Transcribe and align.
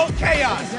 Control 0.00 0.18
chaos. 0.18 0.70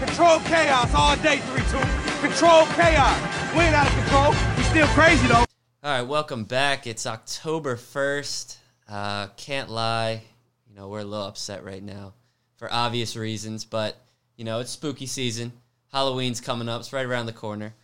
Control 0.00 0.40
chaos 0.40 0.94
all 0.94 1.16
day, 1.18 1.36
3-2. 1.36 2.20
Control 2.22 2.66
chaos. 2.74 3.54
We 3.54 3.60
ain't 3.60 3.72
out 3.72 3.86
of 3.86 3.94
control. 3.94 4.34
We 4.56 4.64
still 4.64 4.88
crazy, 4.88 5.28
though. 5.28 5.34
All 5.34 5.46
right, 5.84 6.02
welcome 6.02 6.42
back. 6.42 6.88
It's 6.88 7.06
October 7.06 7.76
1st. 7.76 8.56
Uh, 8.88 9.28
can't 9.36 9.70
lie, 9.70 10.22
you 10.66 10.74
know, 10.74 10.88
we're 10.88 11.00
a 11.00 11.04
little 11.04 11.24
upset 11.24 11.62
right 11.62 11.84
now 11.84 12.14
for 12.56 12.68
obvious 12.72 13.14
reasons, 13.14 13.64
but, 13.64 13.96
you 14.36 14.44
know, 14.44 14.58
it's 14.58 14.72
spooky 14.72 15.06
season. 15.06 15.52
Halloween's 15.92 16.40
coming 16.40 16.68
up, 16.68 16.80
it's 16.80 16.92
right 16.92 17.06
around 17.06 17.26
the 17.26 17.32
corner. 17.32 17.74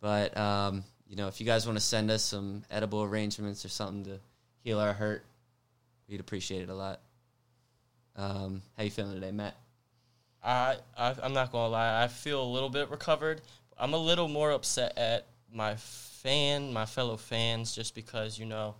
But, 0.00 0.36
um, 0.36 0.82
you 1.06 1.14
know, 1.14 1.28
if 1.28 1.38
you 1.38 1.46
guys 1.46 1.66
want 1.66 1.78
to 1.78 1.84
send 1.84 2.10
us 2.10 2.24
some 2.24 2.64
edible 2.68 3.04
arrangements 3.04 3.64
or 3.64 3.68
something 3.68 4.06
to 4.06 4.18
heal 4.64 4.80
our 4.80 4.92
hurt, 4.92 5.24
we'd 6.08 6.18
appreciate 6.18 6.62
it 6.62 6.68
a 6.68 6.74
lot. 6.74 6.98
Um, 8.16 8.62
how 8.76 8.82
you 8.82 8.90
feeling 8.90 9.14
today, 9.14 9.30
Matt? 9.30 9.54
I, 10.42 10.76
I 10.96 11.14
I'm 11.22 11.32
not 11.32 11.52
gonna 11.52 11.68
lie. 11.68 12.02
I 12.02 12.08
feel 12.08 12.42
a 12.42 12.44
little 12.44 12.70
bit 12.70 12.90
recovered. 12.90 13.40
I'm 13.78 13.94
a 13.94 13.98
little 13.98 14.28
more 14.28 14.50
upset 14.50 14.96
at 14.96 15.26
my 15.52 15.76
fan, 15.76 16.72
my 16.72 16.86
fellow 16.86 17.16
fans, 17.16 17.74
just 17.74 17.94
because 17.94 18.38
you 18.38 18.46
know, 18.46 18.74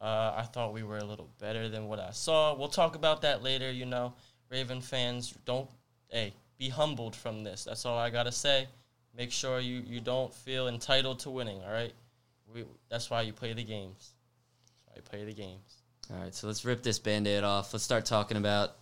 uh, 0.00 0.34
I 0.36 0.42
thought 0.42 0.72
we 0.72 0.82
were 0.82 0.98
a 0.98 1.04
little 1.04 1.28
better 1.38 1.68
than 1.68 1.88
what 1.88 1.98
I 1.98 2.10
saw. 2.10 2.54
We'll 2.54 2.68
talk 2.68 2.94
about 2.96 3.22
that 3.22 3.42
later. 3.42 3.70
You 3.70 3.86
know, 3.86 4.14
Raven 4.50 4.80
fans, 4.80 5.34
don't 5.44 5.68
hey 6.08 6.32
be 6.58 6.68
humbled 6.68 7.14
from 7.14 7.44
this. 7.44 7.64
That's 7.64 7.84
all 7.84 7.98
I 7.98 8.10
gotta 8.10 8.32
say. 8.32 8.66
Make 9.16 9.32
sure 9.32 9.60
you 9.60 9.82
you 9.86 10.00
don't 10.00 10.32
feel 10.32 10.68
entitled 10.68 11.20
to 11.20 11.30
winning. 11.30 11.62
All 11.62 11.72
right, 11.72 11.92
we 12.52 12.64
that's 12.88 13.10
why 13.10 13.22
you 13.22 13.32
play 13.32 13.52
the 13.52 13.64
games. 13.64 14.12
You 14.94 15.02
play 15.02 15.24
the 15.24 15.34
games. 15.34 15.82
All 16.10 16.20
right, 16.20 16.34
so 16.34 16.46
let's 16.46 16.64
rip 16.64 16.82
this 16.82 16.98
band 16.98 17.26
aid 17.26 17.44
off. 17.44 17.72
Let's 17.72 17.84
start 17.84 18.06
talking 18.06 18.36
about 18.36 18.76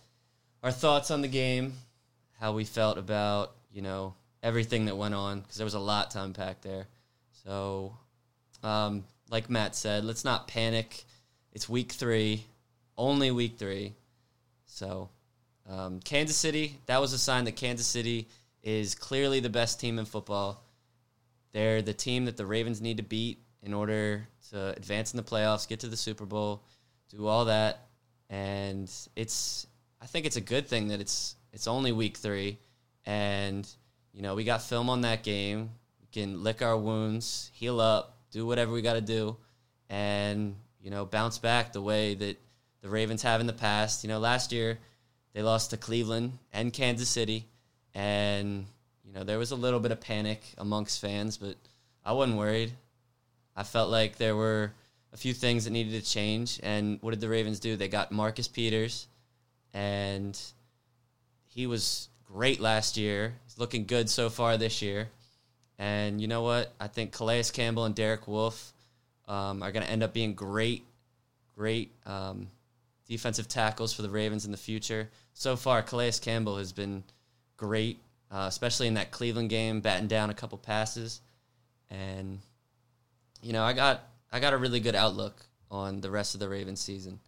our 0.63 0.71
thoughts 0.71 1.11
on 1.11 1.21
the 1.21 1.27
game, 1.27 1.73
how 2.39 2.53
we 2.53 2.65
felt 2.65 2.97
about, 2.97 3.55
you 3.71 3.81
know, 3.81 4.13
everything 4.43 4.85
that 4.85 4.97
went 4.97 5.13
on, 5.13 5.41
because 5.41 5.57
there 5.57 5.65
was 5.65 5.73
a 5.73 5.79
lot 5.79 6.11
to 6.11 6.21
unpack 6.21 6.61
there. 6.61 6.87
So, 7.43 7.97
um, 8.63 9.03
like 9.29 9.49
Matt 9.49 9.75
said, 9.75 10.05
let's 10.05 10.23
not 10.23 10.47
panic. 10.47 11.05
It's 11.51 11.69
week 11.69 11.91
three, 11.91 12.45
only 12.97 13.31
week 13.31 13.57
three. 13.57 13.93
So, 14.65 15.09
um, 15.69 15.99
Kansas 15.99 16.37
City, 16.37 16.79
that 16.85 17.01
was 17.01 17.13
a 17.13 17.17
sign 17.17 17.45
that 17.45 17.55
Kansas 17.55 17.87
City 17.87 18.27
is 18.61 18.95
clearly 18.95 19.39
the 19.39 19.49
best 19.49 19.79
team 19.79 19.99
in 19.99 20.05
football. 20.05 20.63
They're 21.53 21.81
the 21.81 21.93
team 21.93 22.25
that 22.25 22.37
the 22.37 22.45
Ravens 22.45 22.81
need 22.81 22.97
to 22.97 23.03
beat 23.03 23.39
in 23.63 23.73
order 23.73 24.27
to 24.51 24.75
advance 24.75 25.13
in 25.13 25.17
the 25.17 25.23
playoffs, 25.23 25.67
get 25.67 25.79
to 25.79 25.87
the 25.87 25.97
Super 25.97 26.25
Bowl 26.25 26.61
do 27.09 27.27
all 27.27 27.45
that, 27.45 27.87
and 28.29 28.91
it's 29.15 29.67
I 30.01 30.05
think 30.05 30.25
it's 30.25 30.35
a 30.35 30.41
good 30.41 30.67
thing 30.67 30.89
that 30.89 30.99
it's 30.99 31.35
it's 31.55 31.67
only 31.67 31.93
week 31.93 32.17
three, 32.17 32.59
and 33.05 33.67
you 34.13 34.21
know 34.21 34.35
we 34.35 34.43
got 34.43 34.61
film 34.61 34.89
on 34.89 35.01
that 35.01 35.23
game. 35.23 35.69
We 36.01 36.07
can 36.11 36.43
lick 36.43 36.61
our 36.61 36.77
wounds, 36.77 37.49
heal 37.53 37.79
up, 37.79 38.17
do 38.29 38.45
whatever 38.45 38.73
we 38.73 38.81
got 38.81 38.93
to 38.93 39.01
do, 39.01 39.37
and 39.89 40.55
you 40.81 40.91
know 40.91 41.05
bounce 41.05 41.39
back 41.39 41.71
the 41.71 41.81
way 41.81 42.13
that 42.13 42.37
the 42.81 42.89
Ravens 42.89 43.23
have 43.23 43.39
in 43.39 43.47
the 43.47 43.53
past. 43.53 44.03
You 44.03 44.09
know, 44.09 44.19
last 44.19 44.51
year 44.51 44.77
they 45.33 45.41
lost 45.41 45.69
to 45.69 45.77
Cleveland 45.77 46.37
and 46.51 46.73
Kansas 46.73 47.07
City, 47.07 47.47
and 47.93 48.65
you 49.05 49.13
know 49.13 49.23
there 49.23 49.39
was 49.39 49.51
a 49.51 49.55
little 49.55 49.79
bit 49.79 49.93
of 49.93 50.01
panic 50.01 50.41
amongst 50.57 50.99
fans, 50.99 51.37
but 51.37 51.55
I 52.03 52.11
wasn't 52.11 52.37
worried. 52.37 52.73
I 53.55 53.63
felt 53.63 53.89
like 53.89 54.17
there 54.17 54.35
were 54.35 54.73
a 55.13 55.17
few 55.17 55.33
things 55.33 55.63
that 55.63 55.71
needed 55.71 56.03
to 56.03 56.07
change. 56.07 56.59
And 56.61 56.97
what 57.01 57.11
did 57.11 57.21
the 57.21 57.29
Ravens 57.29 57.61
do? 57.61 57.77
They 57.77 57.87
got 57.87 58.11
Marcus 58.11 58.49
Peters, 58.49 59.07
and 59.73 60.37
he 61.55 61.65
was 61.67 62.09
great 62.25 62.59
last 62.59 62.97
year. 62.97 63.33
He's 63.45 63.57
looking 63.57 63.85
good 63.85 64.09
so 64.09 64.29
far 64.29 64.57
this 64.57 64.81
year. 64.81 65.07
And 65.79 66.21
you 66.21 66.27
know 66.27 66.41
what? 66.41 66.73
I 66.79 66.87
think 66.87 67.13
Calais 67.13 67.45
Campbell 67.51 67.85
and 67.85 67.95
Derek 67.95 68.27
Wolfe 68.27 68.73
um, 69.27 69.63
are 69.63 69.71
going 69.71 69.85
to 69.85 69.89
end 69.89 70.03
up 70.03 70.13
being 70.13 70.33
great, 70.33 70.83
great 71.55 71.91
um, 72.05 72.49
defensive 73.07 73.47
tackles 73.47 73.93
for 73.93 74.01
the 74.01 74.09
Ravens 74.09 74.45
in 74.45 74.51
the 74.51 74.57
future. 74.57 75.09
So 75.33 75.55
far, 75.55 75.81
Calais 75.81 76.11
Campbell 76.21 76.57
has 76.57 76.73
been 76.73 77.03
great, 77.55 77.99
uh, 78.29 78.45
especially 78.49 78.87
in 78.87 78.95
that 78.95 79.11
Cleveland 79.11 79.49
game, 79.49 79.79
batting 79.79 80.07
down 80.07 80.29
a 80.29 80.33
couple 80.33 80.57
passes. 80.57 81.21
And, 81.89 82.39
you 83.41 83.53
know, 83.53 83.63
I 83.63 83.71
got 83.71 84.03
I 84.29 84.41
got 84.41 84.51
a 84.51 84.57
really 84.57 84.81
good 84.81 84.95
outlook 84.95 85.45
on 85.71 86.01
the 86.01 86.11
rest 86.11 86.33
of 86.33 86.41
the 86.41 86.49
Ravens 86.49 86.81
season. 86.81 87.19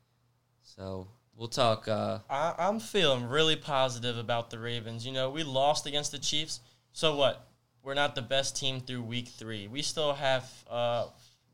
So 0.64 1.08
we'll 1.38 1.48
talk. 1.48 1.88
Uh, 1.88 2.20
I, 2.30 2.56
I'm 2.58 2.80
feeling 2.80 3.26
really 3.28 3.56
positive 3.56 4.18
about 4.18 4.50
the 4.50 4.60
Ravens. 4.60 5.06
You 5.06 5.14
know, 5.14 5.30
we 5.30 5.44
lost 5.44 5.86
against 5.86 6.12
the 6.12 6.20
Chiefs. 6.20 6.60
So 6.92 7.16
what? 7.16 7.48
We're 7.84 7.94
not 7.94 8.16
the 8.16 8.22
best 8.22 8.58
team 8.58 8.82
through 8.82 9.04
week 9.04 9.30
three. 9.30 9.68
We 9.68 9.82
still 9.82 10.14
have. 10.14 10.52
Uh, 10.70 11.06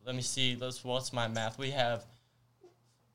let 0.06 0.16
me 0.16 0.22
see. 0.22 0.56
Let's. 0.60 0.84
What's 0.84 1.14
my 1.14 1.28
math? 1.28 1.60
We 1.60 1.72
have 1.72 2.04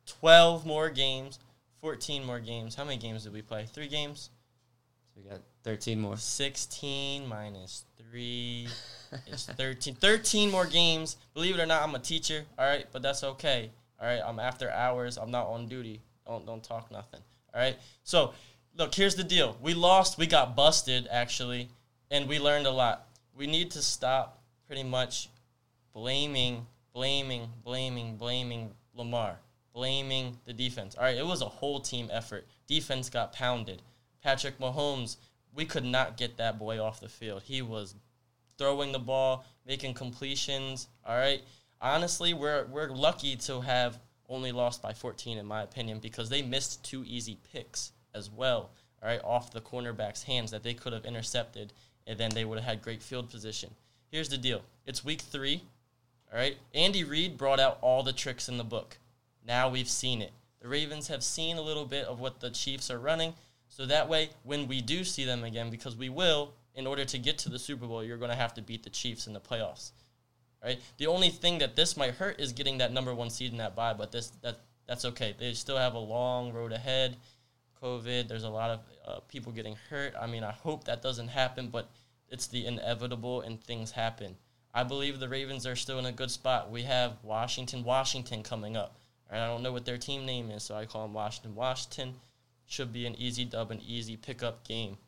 twelve 0.06 0.65
more 0.65 0.89
games, 0.91 1.41
fourteen 1.81 2.25
more 2.25 2.39
games. 2.39 2.77
How 2.77 2.85
many 2.85 2.99
games 2.99 3.25
did 3.25 3.33
we 3.33 3.43
play? 3.43 3.67
Three 3.67 3.89
games. 3.89 4.31
So 5.15 5.23
we 5.23 5.29
got 5.29 5.41
thirteen 5.65 6.00
more. 6.00 6.17
Sixteen 6.17 7.27
minus 7.27 7.85
three. 7.97 8.69
It's 9.27 9.47
13. 9.47 9.95
13 9.95 10.50
more 10.50 10.67
games. 10.67 11.17
Believe 11.33 11.59
it 11.59 11.62
or 11.62 11.65
not, 11.65 11.81
I'm 11.81 11.95
a 11.95 11.99
teacher. 11.99 12.45
All 12.59 12.67
right, 12.67 12.87
but 12.93 13.00
that's 13.00 13.25
okay. 13.25 13.71
All 13.99 14.06
right, 14.06 14.21
I'm 14.23 14.39
after 14.39 14.71
hours. 14.71 15.17
I'm 15.17 15.31
not 15.31 15.47
on 15.47 15.67
duty. 15.67 16.03
Don't 16.28 16.44
don't 16.44 16.62
talk 16.62 16.91
nothing. 16.93 17.21
All 17.55 17.61
right. 17.61 17.77
So, 18.05 18.34
look, 18.77 18.94
here's 18.94 19.16
the 19.16 19.25
deal. 19.25 19.56
We 19.62 19.72
lost. 19.75 20.19
We 20.19 20.27
got 20.27 20.55
busted 20.55 21.09
actually, 21.11 21.71
and 22.11 22.28
we 22.28 22.39
learned 22.39 22.66
a 22.66 22.71
lot. 22.71 23.09
We 23.34 23.47
need 23.47 23.71
to 23.72 23.83
stop 23.83 24.43
pretty 24.67 24.83
much 24.83 25.31
blaming, 25.94 26.67
blaming, 26.93 27.49
blaming, 27.65 28.17
blaming 28.17 28.71
Lamar, 28.94 29.38
blaming 29.72 30.37
the 30.44 30.53
defense. 30.53 30.94
All 30.97 31.05
right, 31.05 31.17
it 31.17 31.27
was 31.27 31.41
a 31.41 31.47
whole 31.47 31.81
team 31.81 32.11
effort. 32.12 32.47
Defense 32.67 33.09
got 33.09 33.33
pounded. 33.33 33.81
Patrick 34.22 34.59
Mahomes, 34.59 35.17
we 35.55 35.65
could 35.65 35.84
not 35.84 36.19
get 36.19 36.37
that 36.37 36.59
boy 36.59 36.78
off 36.78 37.00
the 37.00 37.09
field. 37.09 37.43
He 37.43 37.62
was 37.62 37.94
throwing 38.59 38.93
the 38.93 38.99
ball, 38.99 39.47
making 39.67 39.94
completions. 39.94 40.88
All 41.06 41.17
right. 41.17 41.41
Honestly, 41.81 42.34
we're 42.34 42.67
we're 42.67 42.91
lucky 42.91 43.37
to 43.37 43.62
have 43.62 43.99
only 44.28 44.53
lost 44.53 44.83
by 44.83 44.93
14 44.93 45.39
in 45.39 45.47
my 45.47 45.62
opinion 45.62 45.99
because 45.99 46.28
they 46.28 46.43
missed 46.43 46.84
two 46.84 47.05
easy 47.06 47.39
picks 47.53 47.93
as 48.15 48.31
well. 48.31 48.71
All 49.03 49.09
right, 49.09 49.21
off 49.22 49.53
the 49.53 49.61
cornerback's 49.61 50.25
hands 50.25 50.50
that 50.50 50.62
they 50.62 50.75
could 50.75 50.93
have 50.93 51.05
intercepted, 51.05 51.72
and 52.06 52.19
then 52.19 52.31
they 52.31 52.44
would 52.44 52.59
have 52.59 52.67
had 52.67 52.83
great 52.83 53.03
field 53.03 53.31
position. 53.31 53.71
Here's 54.11 54.28
the 54.28 54.38
deal: 54.38 54.62
it's 54.87 55.05
week 55.05 55.21
three. 55.21 55.62
All 56.33 56.38
right, 56.38 56.56
Andy 56.75 57.05
Reid 57.05 57.38
brought 57.38 57.61
out 57.61 57.78
all 57.81 58.03
the 58.03 58.12
tricks 58.12 58.49
in 58.49 58.59
the 58.59 58.65
book. 58.65 58.99
Now 59.47 59.69
we've 59.69 59.88
seen 59.88 60.21
it. 60.21 60.33
The 60.61 60.69
Ravens 60.69 61.09
have 61.09 61.22
seen 61.22 61.56
a 61.56 61.62
little 61.62 61.84
bit 61.84 62.05
of 62.06 62.21
what 62.21 62.41
the 62.41 62.50
Chiefs 62.50 62.91
are 62.91 62.99
running, 62.99 63.34
so 63.69 63.87
that 63.87 64.09
way, 64.09 64.31
when 64.43 64.67
we 64.67 64.81
do 64.81 65.05
see 65.05 65.25
them 65.25 65.44
again, 65.44 65.71
because 65.71 65.94
we 65.97 66.09
will, 66.09 66.53
in 66.75 66.87
order 66.87 67.05
to 67.05 67.19
get 67.19 67.38
to 67.38 67.49
the 67.49 67.59
Super 67.59 67.87
Bowl, 67.87 68.03
you're 68.03 68.19
going 68.19 68.31
to 68.31 68.37
have 68.37 68.55
to 68.55 68.62
beat 68.62 68.83
the 68.83 68.91
Chiefs 68.91 69.27
in 69.27 69.33
the 69.33 69.41
playoffs. 69.41 69.93
Right? 70.62 70.80
The 70.96 71.06
only 71.06 71.30
thing 71.30 71.58
that 71.58 71.76
this 71.76 71.96
might 71.96 72.14
hurt 72.14 72.41
is 72.41 72.52
getting 72.52 72.78
that 72.78 72.92
number 72.92 73.14
one 73.14 73.30
seed 73.30 73.52
in 73.52 73.58
that 73.58 73.76
bye, 73.76 73.94
but 73.94 74.10
this 74.10 74.30
that 74.42 74.58
that's 74.86 75.04
okay. 75.04 75.34
They 75.38 75.52
still 75.52 75.76
have 75.76 75.94
a 75.94 75.98
long 75.98 76.52
road 76.52 76.72
ahead. 76.72 77.16
COVID, 77.82 78.26
there's 78.26 78.44
a 78.44 78.50
lot 78.50 78.70
of 78.70 78.80
uh, 79.06 79.20
people 79.28 79.52
getting 79.52 79.76
hurt. 79.88 80.14
I 80.20 80.26
mean, 80.26 80.42
I 80.42 80.50
hope 80.50 80.84
that 80.84 81.02
doesn't 81.02 81.28
happen, 81.28 81.69
but 81.69 81.88
it's 82.28 82.48
the 82.48 82.66
inevitable 82.66 83.42
and 83.42 83.62
things 83.62 83.92
happen. 83.92 84.36
I 84.74 84.82
believe 84.82 85.19
the 85.19 85.28
Ravens 85.28 85.66
are 85.66 85.76
still 85.76 85.98
in 85.98 86.06
a 86.06 86.12
good 86.12 86.30
spot. 86.30 86.70
We 86.70 86.82
have 86.82 87.19
Washington, 87.22 87.84
Washington 87.84 88.42
coming 88.42 88.76
up. 88.76 88.96
Right? 89.30 89.40
I 89.40 89.46
don't 89.46 89.62
know 89.62 89.72
what 89.72 89.84
their 89.84 89.98
team 89.98 90.26
name 90.26 90.50
is, 90.50 90.62
so 90.62 90.75
I 90.75 90.86
call 90.86 91.02
them 91.02 91.14
Washington, 91.14 91.54
Washington. 91.54 92.14
Should 92.66 92.92
be 92.92 93.06
an 93.06 93.14
easy 93.14 93.44
dub, 93.44 93.70
an 93.70 93.80
easy 93.86 94.16
pickup 94.16 94.66
game. 94.66 94.98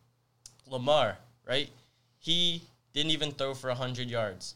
Lamar, 0.66 1.18
right? 1.46 1.70
He 2.18 2.62
didn't 2.94 3.12
even 3.12 3.32
throw 3.32 3.54
for 3.54 3.68
100 3.68 4.08
yards. 4.08 4.54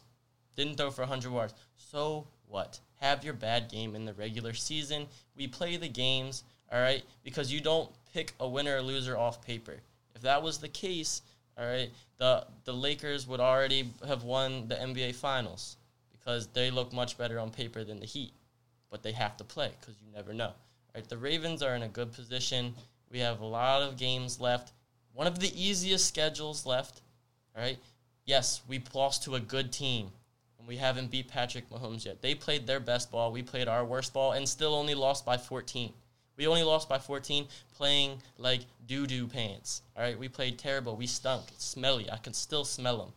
Didn't 0.55 0.77
throw 0.77 0.91
for 0.91 1.01
100 1.01 1.31
yards. 1.31 1.53
So 1.75 2.27
what? 2.47 2.79
Have 3.01 3.23
your 3.23 3.33
bad 3.33 3.69
game 3.69 3.95
in 3.95 4.05
the 4.05 4.13
regular 4.13 4.53
season. 4.53 5.07
We 5.35 5.47
play 5.47 5.77
the 5.77 5.87
games, 5.87 6.43
all 6.71 6.81
right? 6.81 7.03
Because 7.23 7.51
you 7.51 7.61
don't 7.61 7.89
pick 8.13 8.33
a 8.39 8.47
winner 8.47 8.77
or 8.77 8.81
loser 8.81 9.17
off 9.17 9.45
paper. 9.45 9.75
If 10.15 10.21
that 10.21 10.41
was 10.41 10.57
the 10.57 10.69
case, 10.69 11.21
all 11.57 11.65
right, 11.65 11.89
the 12.17 12.45
the 12.63 12.73
Lakers 12.73 13.27
would 13.27 13.39
already 13.39 13.91
have 14.07 14.23
won 14.23 14.67
the 14.67 14.75
NBA 14.75 15.15
Finals 15.15 15.77
because 16.11 16.47
they 16.47 16.71
look 16.71 16.93
much 16.93 17.17
better 17.17 17.39
on 17.39 17.49
paper 17.49 17.83
than 17.83 17.99
the 17.99 18.05
Heat. 18.05 18.31
But 18.89 19.03
they 19.03 19.11
have 19.11 19.35
to 19.37 19.43
play 19.43 19.71
because 19.79 19.95
you 20.01 20.11
never 20.13 20.33
know. 20.33 20.47
All 20.47 20.95
right, 20.95 21.07
the 21.07 21.17
Ravens 21.17 21.61
are 21.61 21.75
in 21.75 21.83
a 21.83 21.87
good 21.87 22.13
position. 22.13 22.73
We 23.11 23.19
have 23.19 23.41
a 23.41 23.45
lot 23.45 23.81
of 23.81 23.97
games 23.97 24.39
left 24.39 24.71
one 25.15 25.27
of 25.27 25.39
the 25.39 25.51
easiest 25.59 26.05
schedules 26.05 26.65
left. 26.65 27.01
All 27.55 27.63
right. 27.63 27.79
Yes, 28.25 28.61
we 28.67 28.83
lost 28.93 29.23
to 29.23 29.35
a 29.35 29.39
good 29.39 29.71
team, 29.71 30.11
and 30.65 30.67
we 30.67 30.77
haven't 30.77 31.11
beat 31.11 31.27
Patrick 31.27 31.69
Mahomes 31.69 32.05
yet. 32.05 32.21
They 32.21 32.33
played 32.33 32.65
their 32.65 32.79
best 32.79 33.11
ball. 33.11 33.31
We 33.31 33.43
played 33.43 33.67
our 33.67 33.85
worst 33.85 34.13
ball, 34.13 34.31
and 34.31 34.49
still 34.49 34.73
only 34.73 34.95
lost 34.95 35.25
by 35.25 35.37
14. 35.37 35.93
We 36.37 36.47
only 36.47 36.63
lost 36.63 36.89
by 36.89 36.97
14 36.97 37.47
playing 37.75 38.21
like 38.37 38.61
doo 38.87 39.05
doo 39.07 39.27
pants. 39.27 39.83
All 39.95 40.03
right, 40.03 40.17
we 40.17 40.27
played 40.27 40.57
terrible. 40.57 40.95
We 40.95 41.07
stunk. 41.07 41.45
It's 41.51 41.63
smelly. 41.65 42.09
I 42.11 42.17
can 42.17 42.33
still 42.33 42.65
smell 42.65 42.97
them. 42.97 43.13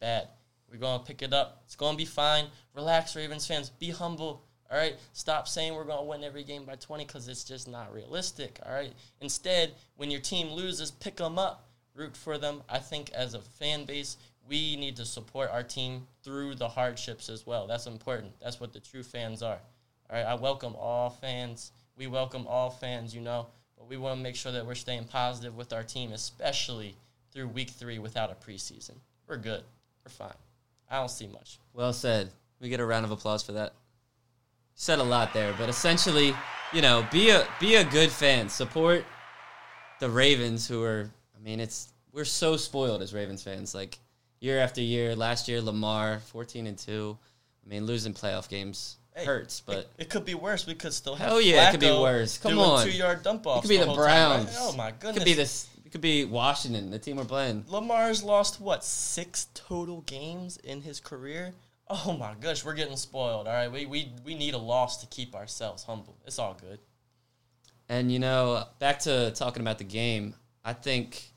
Bad. 0.00 0.28
We're 0.70 0.78
going 0.78 1.00
to 1.00 1.04
pick 1.04 1.22
it 1.22 1.32
up. 1.32 1.62
It's 1.66 1.76
going 1.76 1.94
to 1.94 1.98
be 1.98 2.06
fine. 2.06 2.46
Relax, 2.74 3.14
Ravens 3.16 3.46
fans. 3.46 3.70
Be 3.70 3.90
humble. 3.90 4.44
All 4.70 4.78
right, 4.78 4.96
stop 5.12 5.46
saying 5.46 5.74
we're 5.74 5.84
going 5.84 5.98
to 5.98 6.04
win 6.04 6.24
every 6.24 6.42
game 6.42 6.64
by 6.64 6.76
20 6.76 7.04
because 7.04 7.28
it's 7.28 7.44
just 7.44 7.68
not 7.68 7.92
realistic. 7.92 8.58
All 8.64 8.72
right, 8.72 8.92
instead, 9.20 9.74
when 9.96 10.10
your 10.10 10.20
team 10.20 10.48
loses, 10.48 10.90
pick 10.90 11.16
them 11.16 11.38
up, 11.38 11.68
root 11.94 12.16
for 12.16 12.38
them. 12.38 12.62
I 12.68 12.78
think 12.78 13.10
as 13.12 13.34
a 13.34 13.40
fan 13.40 13.84
base, 13.84 14.16
we 14.48 14.76
need 14.76 14.96
to 14.96 15.04
support 15.04 15.50
our 15.50 15.62
team 15.62 16.06
through 16.22 16.54
the 16.56 16.68
hardships 16.68 17.28
as 17.28 17.46
well. 17.46 17.66
That's 17.66 17.86
important. 17.86 18.32
That's 18.42 18.60
what 18.60 18.72
the 18.72 18.80
true 18.80 19.02
fans 19.02 19.42
are. 19.42 19.58
All 20.10 20.16
right, 20.16 20.26
I 20.26 20.34
welcome 20.34 20.74
all 20.76 21.10
fans. 21.10 21.72
We 21.96 22.06
welcome 22.06 22.46
all 22.46 22.70
fans, 22.70 23.14
you 23.14 23.20
know, 23.20 23.46
but 23.78 23.88
we 23.88 23.96
want 23.96 24.18
to 24.18 24.22
make 24.22 24.36
sure 24.36 24.52
that 24.52 24.66
we're 24.66 24.74
staying 24.74 25.04
positive 25.04 25.56
with 25.56 25.72
our 25.72 25.82
team, 25.82 26.12
especially 26.12 26.96
through 27.32 27.48
week 27.48 27.70
three 27.70 27.98
without 27.98 28.30
a 28.30 28.34
preseason. 28.34 28.94
We're 29.26 29.36
good. 29.36 29.62
We're 30.04 30.10
fine. 30.10 30.34
I 30.90 30.98
don't 30.98 31.10
see 31.10 31.26
much. 31.26 31.58
Well 31.72 31.92
said. 31.92 32.30
We 32.60 32.68
get 32.68 32.80
a 32.80 32.84
round 32.84 33.04
of 33.04 33.10
applause 33.10 33.42
for 33.42 33.52
that. 33.52 33.74
Said 34.74 34.98
a 34.98 35.04
lot 35.04 35.32
there, 35.32 35.54
but 35.58 35.68
essentially, 35.68 36.34
you 36.72 36.82
know, 36.82 37.06
be 37.10 37.30
a 37.30 37.46
be 37.60 37.76
a 37.76 37.84
good 37.84 38.10
fan. 38.10 38.48
Support 38.48 39.04
the 40.00 40.10
Ravens, 40.10 40.66
who 40.66 40.82
are. 40.82 41.10
I 41.36 41.42
mean, 41.42 41.60
it's 41.60 41.92
we're 42.12 42.24
so 42.24 42.56
spoiled 42.56 43.02
as 43.02 43.14
Ravens 43.14 43.42
fans. 43.42 43.74
Like 43.74 43.98
year 44.44 44.60
after 44.60 44.80
year. 44.80 45.16
Last 45.16 45.48
year, 45.48 45.60
Lamar, 45.60 46.20
fourteen 46.20 46.66
and 46.66 46.78
two. 46.78 47.18
I 47.64 47.68
mean, 47.68 47.86
losing 47.86 48.12
playoff 48.12 48.48
games 48.48 48.98
Hey, 49.14 49.24
hurts, 49.24 49.60
but 49.60 49.76
it, 49.76 49.90
it 49.98 50.10
could 50.10 50.24
be 50.24 50.34
worse. 50.34 50.66
We 50.66 50.74
could 50.74 50.92
still 50.92 51.14
have. 51.14 51.28
Hell 51.28 51.40
yeah, 51.40 51.68
it 51.68 51.70
could 51.70 51.80
be 51.80 51.90
worse. 51.90 52.36
Come 52.38 52.58
on. 52.58 52.84
two 52.84 52.92
yard 52.92 53.22
dump 53.22 53.46
it 53.46 53.60
could 53.60 53.68
be 53.68 53.76
the, 53.76 53.86
time, 53.86 53.96
right? 53.96 54.04
Browns. 54.04 54.56
Oh 54.58 54.76
my 54.76 54.90
goodness. 54.90 55.16
It 55.16 55.20
could 55.20 55.24
be 55.24 55.34
this. 55.34 55.68
It 55.84 55.92
could 55.92 56.00
be 56.00 56.24
Washington, 56.24 56.90
the 56.90 56.98
team 56.98 57.16
we're 57.16 57.24
playing. 57.24 57.64
Lamar's 57.68 58.24
lost 58.24 58.60
what 58.60 58.82
six 58.82 59.46
total 59.54 60.00
games 60.02 60.56
in 60.58 60.80
his 60.80 60.98
career. 60.98 61.52
Oh 61.88 62.16
my 62.18 62.34
gosh, 62.40 62.64
we're 62.64 62.74
getting 62.74 62.96
spoiled. 62.96 63.46
All 63.46 63.52
right, 63.52 63.70
we 63.70 63.86
we 63.86 64.10
we 64.24 64.34
need 64.34 64.54
a 64.54 64.58
loss 64.58 65.00
to 65.02 65.06
keep 65.06 65.36
ourselves 65.36 65.84
humble. 65.84 66.16
It's 66.26 66.40
all 66.40 66.58
good. 66.60 66.80
And 67.88 68.10
you 68.10 68.18
know, 68.18 68.64
back 68.80 68.98
to 69.00 69.30
talking 69.32 69.60
about 69.60 69.78
the 69.78 69.84
game, 69.84 70.34
I 70.64 70.72
think 70.72 71.33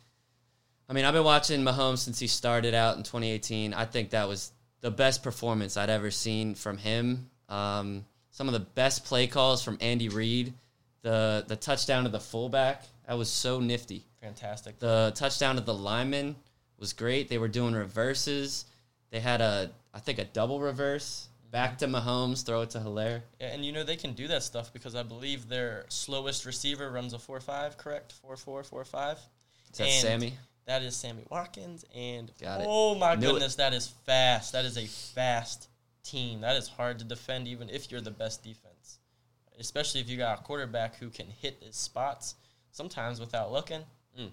I 0.90 0.94
mean, 0.94 1.06
I've 1.06 1.14
been 1.14 1.24
watching 1.24 1.62
Mahomes 1.64 2.00
since 2.00 2.20
he 2.20 2.28
started 2.28 2.74
out 2.74 2.98
in 2.98 3.04
2018. 3.04 3.74
I 3.74 3.86
think 3.86 4.12
that 4.12 4.28
was 4.28 4.52
the 4.82 4.92
best 4.92 5.22
performance 5.22 5.76
I'd 5.76 5.90
ever 5.90 6.12
seen 6.12 6.56
from 6.56 6.78
him. 6.78 7.30
Um, 7.50 8.06
some 8.32 8.48
of 8.48 8.54
the 8.54 8.60
best 8.62 9.04
play 9.04 9.28
calls 9.28 9.64
from 9.64 9.78
Andy 9.82 10.10
Reid. 10.10 10.54
The 11.02 11.46
the 11.48 11.56
touchdown 11.56 12.04
to 12.04 12.10
the 12.10 12.20
fullback, 12.20 12.84
that 13.08 13.18
was 13.18 13.30
so 13.30 13.60
nifty. 13.60 14.04
Fantastic. 14.22 14.80
The 14.80 15.12
touchdown 15.16 15.56
to 15.56 15.62
the 15.62 15.74
lineman 15.74 16.36
was 16.80 16.94
great. 16.94 17.30
They 17.30 17.38
were 17.38 17.48
doing 17.48 17.74
reverses. 17.74 18.66
They 19.10 19.20
had 19.20 19.42
a 19.42 19.72
I 19.94 20.00
think 20.00 20.20
a 20.20 20.26
double 20.26 20.60
reverse. 20.60 21.28
Back 21.50 21.78
to 21.78 21.88
Mahomes, 21.88 22.46
throw 22.46 22.62
it 22.62 22.72
to 22.72 22.80
Helaire. 22.80 23.22
Yeah, 23.40 23.48
and 23.48 23.64
you 23.64 23.72
know 23.72 23.84
they 23.84 23.96
can 23.96 24.14
do 24.14 24.28
that 24.28 24.44
stuff 24.44 24.74
because 24.74 24.96
I 24.96 25.04
believe 25.04 25.48
their 25.48 25.86
slowest 25.88 26.46
receiver 26.46 26.92
runs 26.92 27.14
a 27.14 27.20
four 27.20 27.40
five, 27.40 27.78
correct? 27.78 28.12
Four 28.12 28.36
four 28.36 28.64
four 28.64 28.84
five. 28.84 29.18
Is 29.72 29.78
that 29.78 29.88
And 29.88 29.94
Sammy? 29.94 30.34
That 30.68 30.84
is 30.84 30.96
Sammy 30.96 31.24
Watkins, 31.30 31.86
and 31.96 32.32
Got 32.42 32.62
it. 32.62 32.68
oh 32.70 32.94
my 32.96 33.16
Knew 33.16 33.30
it. 33.30 33.32
goodness, 33.34 33.56
that 33.56 33.74
is 33.74 33.88
fast. 34.06 34.52
That 34.52 34.66
is 34.66 34.78
a 34.78 34.86
fast 34.86 35.70
team. 36.04 36.42
That 36.42 36.58
is 36.58 36.68
hard 36.68 37.00
to 37.00 37.06
defend, 37.06 37.48
even 37.48 37.70
if 37.70 37.90
you're 37.90 38.02
the 38.02 38.12
best 38.12 38.44
defense. 38.44 39.00
Especially 39.58 40.02
if 40.02 40.10
you 40.10 40.18
got 40.18 40.40
a 40.40 40.44
quarterback 40.44 40.98
who 40.98 41.10
can 41.10 41.28
hit 41.28 41.58
his 41.62 41.76
spots 41.76 42.36
sometimes 42.72 43.20
without 43.20 43.52
looking. 43.52 43.82
Mm. 44.20 44.30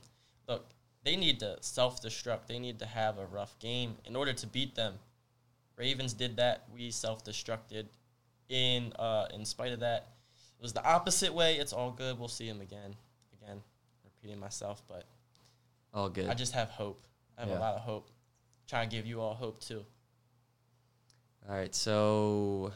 Look, 0.49 0.67
they 1.05 1.17
need 1.17 1.39
to 1.41 1.57
self 1.61 2.03
destruct. 2.03 2.47
They 2.49 2.59
need 2.59 2.81
to 2.81 2.87
have 2.87 3.19
a 3.19 3.27
rough 3.27 3.57
game 3.61 3.97
in 4.05 4.17
order 4.17 4.33
to 4.33 4.47
beat 4.49 4.75
them. 4.75 4.95
Ravens 5.77 6.13
did 6.15 6.37
that. 6.37 6.65
We 6.75 6.91
self 6.91 7.25
destructed. 7.25 7.87
In 8.51 8.93
uh, 8.99 9.27
in 9.33 9.45
spite 9.47 9.73
of 9.73 9.81
that, 9.81 10.09
it 10.59 10.63
was 10.63 10.73
the 10.75 10.85
opposite 10.85 11.33
way. 11.33 11.57
It's 11.57 11.73
all 11.73 11.91
good. 11.93 12.19
We'll 12.19 12.29
see 12.29 12.47
him 12.47 12.61
again. 12.61 12.95
Again, 13.41 13.63
repeating 14.05 14.39
myself, 14.39 14.83
but 14.87 15.05
All 15.95 16.09
good. 16.09 16.29
I 16.29 16.35
just 16.35 16.53
have 16.53 16.69
hope. 16.71 17.01
I 17.39 17.43
have 17.43 17.51
Yeah. 17.51 17.59
a 17.59 17.61
lot 17.61 17.75
of 17.77 17.83
hope. 17.83 18.09
Trying 18.67 18.89
to 18.91 18.97
give 18.97 19.07
you 19.07 19.21
all 19.21 19.35
hope 19.35 19.61
too. 19.61 19.85
All 21.49 21.55
right, 21.55 21.75
so 21.75 22.73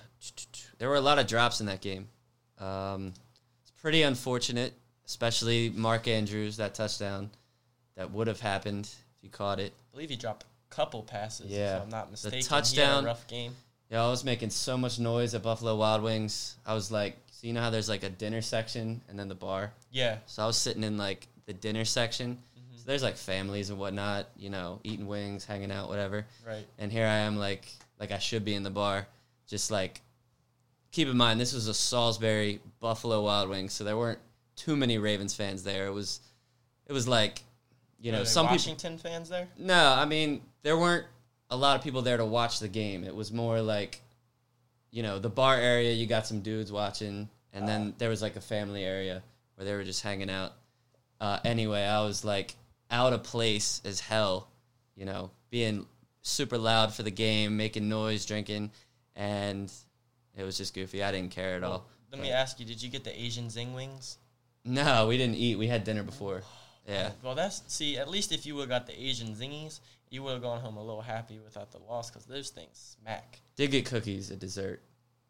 there 0.78 0.88
were 0.90 0.96
a 0.96 1.00
lot 1.00 1.18
of 1.18 1.26
drops 1.26 1.60
in 1.60 1.66
that 1.66 1.80
game. 1.80 2.08
Um, 2.58 3.14
it's 3.62 3.70
pretty 3.80 4.02
unfortunate, 4.02 4.74
especially 5.06 5.70
Mark 5.70 6.06
Andrews 6.06 6.58
that 6.58 6.74
touchdown 6.74 7.30
that 7.96 8.10
would 8.10 8.26
have 8.26 8.40
happened 8.40 8.84
if 9.16 9.24
you 9.24 9.30
caught 9.30 9.58
it. 9.58 9.72
I 9.72 9.92
believe 9.92 10.10
he 10.10 10.16
dropped 10.16 10.42
a 10.44 10.74
couple 10.74 11.02
passes. 11.02 11.46
Yeah. 11.50 11.80
I'm 11.82 11.88
not 11.88 12.06
The 12.06 12.10
mistaken. 12.12 12.38
He 12.38 12.44
had 12.44 12.48
touchdown- 12.48 13.04
rough 13.04 13.26
game. 13.26 13.56
Yeah, 13.90 14.04
I 14.04 14.10
was 14.10 14.22
making 14.22 14.50
so 14.50 14.76
much 14.76 14.98
noise 14.98 15.34
at 15.34 15.42
Buffalo 15.42 15.74
Wild 15.76 16.02
Wings. 16.02 16.56
I 16.66 16.74
was 16.74 16.90
like, 16.90 17.16
so 17.30 17.46
you 17.46 17.54
know 17.54 17.62
how 17.62 17.70
there's 17.70 17.88
like 17.88 18.02
a 18.02 18.10
dinner 18.10 18.42
section 18.42 19.00
and 19.08 19.18
then 19.18 19.28
the 19.28 19.34
bar. 19.34 19.72
Yeah, 19.90 20.18
So 20.26 20.42
I 20.42 20.46
was 20.46 20.58
sitting 20.58 20.84
in 20.84 20.98
like 20.98 21.26
the 21.46 21.54
dinner 21.54 21.86
section. 21.86 22.42
There's 22.88 23.02
like 23.02 23.18
families 23.18 23.68
and 23.68 23.78
whatnot, 23.78 24.30
you 24.38 24.48
know, 24.48 24.80
eating 24.82 25.06
wings, 25.06 25.44
hanging 25.44 25.70
out, 25.70 25.90
whatever. 25.90 26.24
right. 26.46 26.64
and 26.78 26.90
here 26.90 27.04
I 27.04 27.18
am 27.18 27.36
like 27.36 27.68
like 28.00 28.12
I 28.12 28.18
should 28.18 28.46
be 28.46 28.54
in 28.54 28.62
the 28.62 28.70
bar. 28.70 29.06
Just 29.46 29.70
like 29.70 30.00
keep 30.90 31.06
in 31.06 31.16
mind 31.18 31.38
this 31.38 31.52
was 31.52 31.68
a 31.68 31.74
Salisbury 31.74 32.60
Buffalo 32.80 33.22
Wild 33.22 33.50
Wings, 33.50 33.74
so 33.74 33.84
there 33.84 33.94
weren't 33.94 34.20
too 34.56 34.74
many 34.74 34.96
Ravens 34.96 35.34
fans 35.34 35.62
there. 35.62 35.86
It 35.86 35.92
was 35.92 36.20
it 36.86 36.94
was 36.94 37.06
like 37.06 37.42
you 38.00 38.10
know 38.10 38.24
some 38.24 38.46
people 38.46 38.54
Washington 38.54 38.96
fans 38.96 39.28
there. 39.28 39.48
No, 39.58 39.92
I 39.92 40.06
mean 40.06 40.40
there 40.62 40.78
weren't 40.78 41.04
a 41.50 41.56
lot 41.58 41.76
of 41.76 41.84
people 41.84 42.00
there 42.00 42.16
to 42.16 42.24
watch 42.24 42.58
the 42.58 42.68
game. 42.68 43.04
It 43.04 43.14
was 43.14 43.30
more 43.30 43.60
like 43.60 44.00
you 44.90 45.02
know, 45.02 45.18
the 45.18 45.28
bar 45.28 45.56
area 45.56 45.92
you 45.92 46.06
got 46.06 46.26
some 46.26 46.40
dudes 46.40 46.72
watching 46.72 47.28
and 47.52 47.68
then 47.68 47.92
there 47.98 48.08
was 48.08 48.22
like 48.22 48.36
a 48.36 48.40
family 48.40 48.82
area 48.82 49.22
where 49.56 49.66
they 49.66 49.74
were 49.74 49.84
just 49.84 50.02
hanging 50.02 50.30
out. 50.30 50.52
Uh, 51.20 51.38
anyway, 51.44 51.82
I 51.82 52.00
was 52.02 52.24
like 52.24 52.54
out 52.90 53.12
of 53.12 53.22
place 53.22 53.80
as 53.84 54.00
hell, 54.00 54.48
you 54.96 55.04
know, 55.04 55.30
being 55.50 55.86
super 56.22 56.58
loud 56.58 56.94
for 56.94 57.02
the 57.02 57.10
game, 57.10 57.56
making 57.56 57.88
noise, 57.88 58.26
drinking, 58.26 58.70
and 59.16 59.72
it 60.36 60.44
was 60.44 60.56
just 60.56 60.74
goofy. 60.74 61.02
I 61.02 61.12
didn't 61.12 61.30
care 61.30 61.56
at 61.56 61.64
all. 61.64 61.86
Let 62.10 62.20
me 62.20 62.30
ask 62.30 62.58
you: 62.58 62.66
Did 62.66 62.82
you 62.82 62.88
get 62.88 63.04
the 63.04 63.20
Asian 63.20 63.50
zing 63.50 63.74
wings? 63.74 64.18
No, 64.64 65.06
we 65.06 65.16
didn't 65.16 65.36
eat. 65.36 65.56
We 65.56 65.66
had 65.66 65.84
dinner 65.84 66.02
before. 66.02 66.42
Yeah. 66.86 67.10
Well, 67.22 67.34
that's 67.34 67.62
see. 67.66 67.98
At 67.98 68.08
least 68.08 68.32
if 68.32 68.46
you 68.46 68.54
would 68.54 68.62
have 68.62 68.68
got 68.68 68.86
the 68.86 68.98
Asian 68.98 69.34
zingies, 69.34 69.80
you 70.10 70.22
would 70.22 70.32
have 70.32 70.42
gone 70.42 70.60
home 70.60 70.76
a 70.76 70.82
little 70.82 71.02
happy 71.02 71.38
without 71.38 71.70
the 71.70 71.78
loss 71.78 72.10
because 72.10 72.24
those 72.24 72.50
things 72.50 72.96
smack. 73.00 73.40
Did 73.56 73.70
get 73.70 73.84
cookies 73.84 74.30
at 74.30 74.38
dessert. 74.38 74.82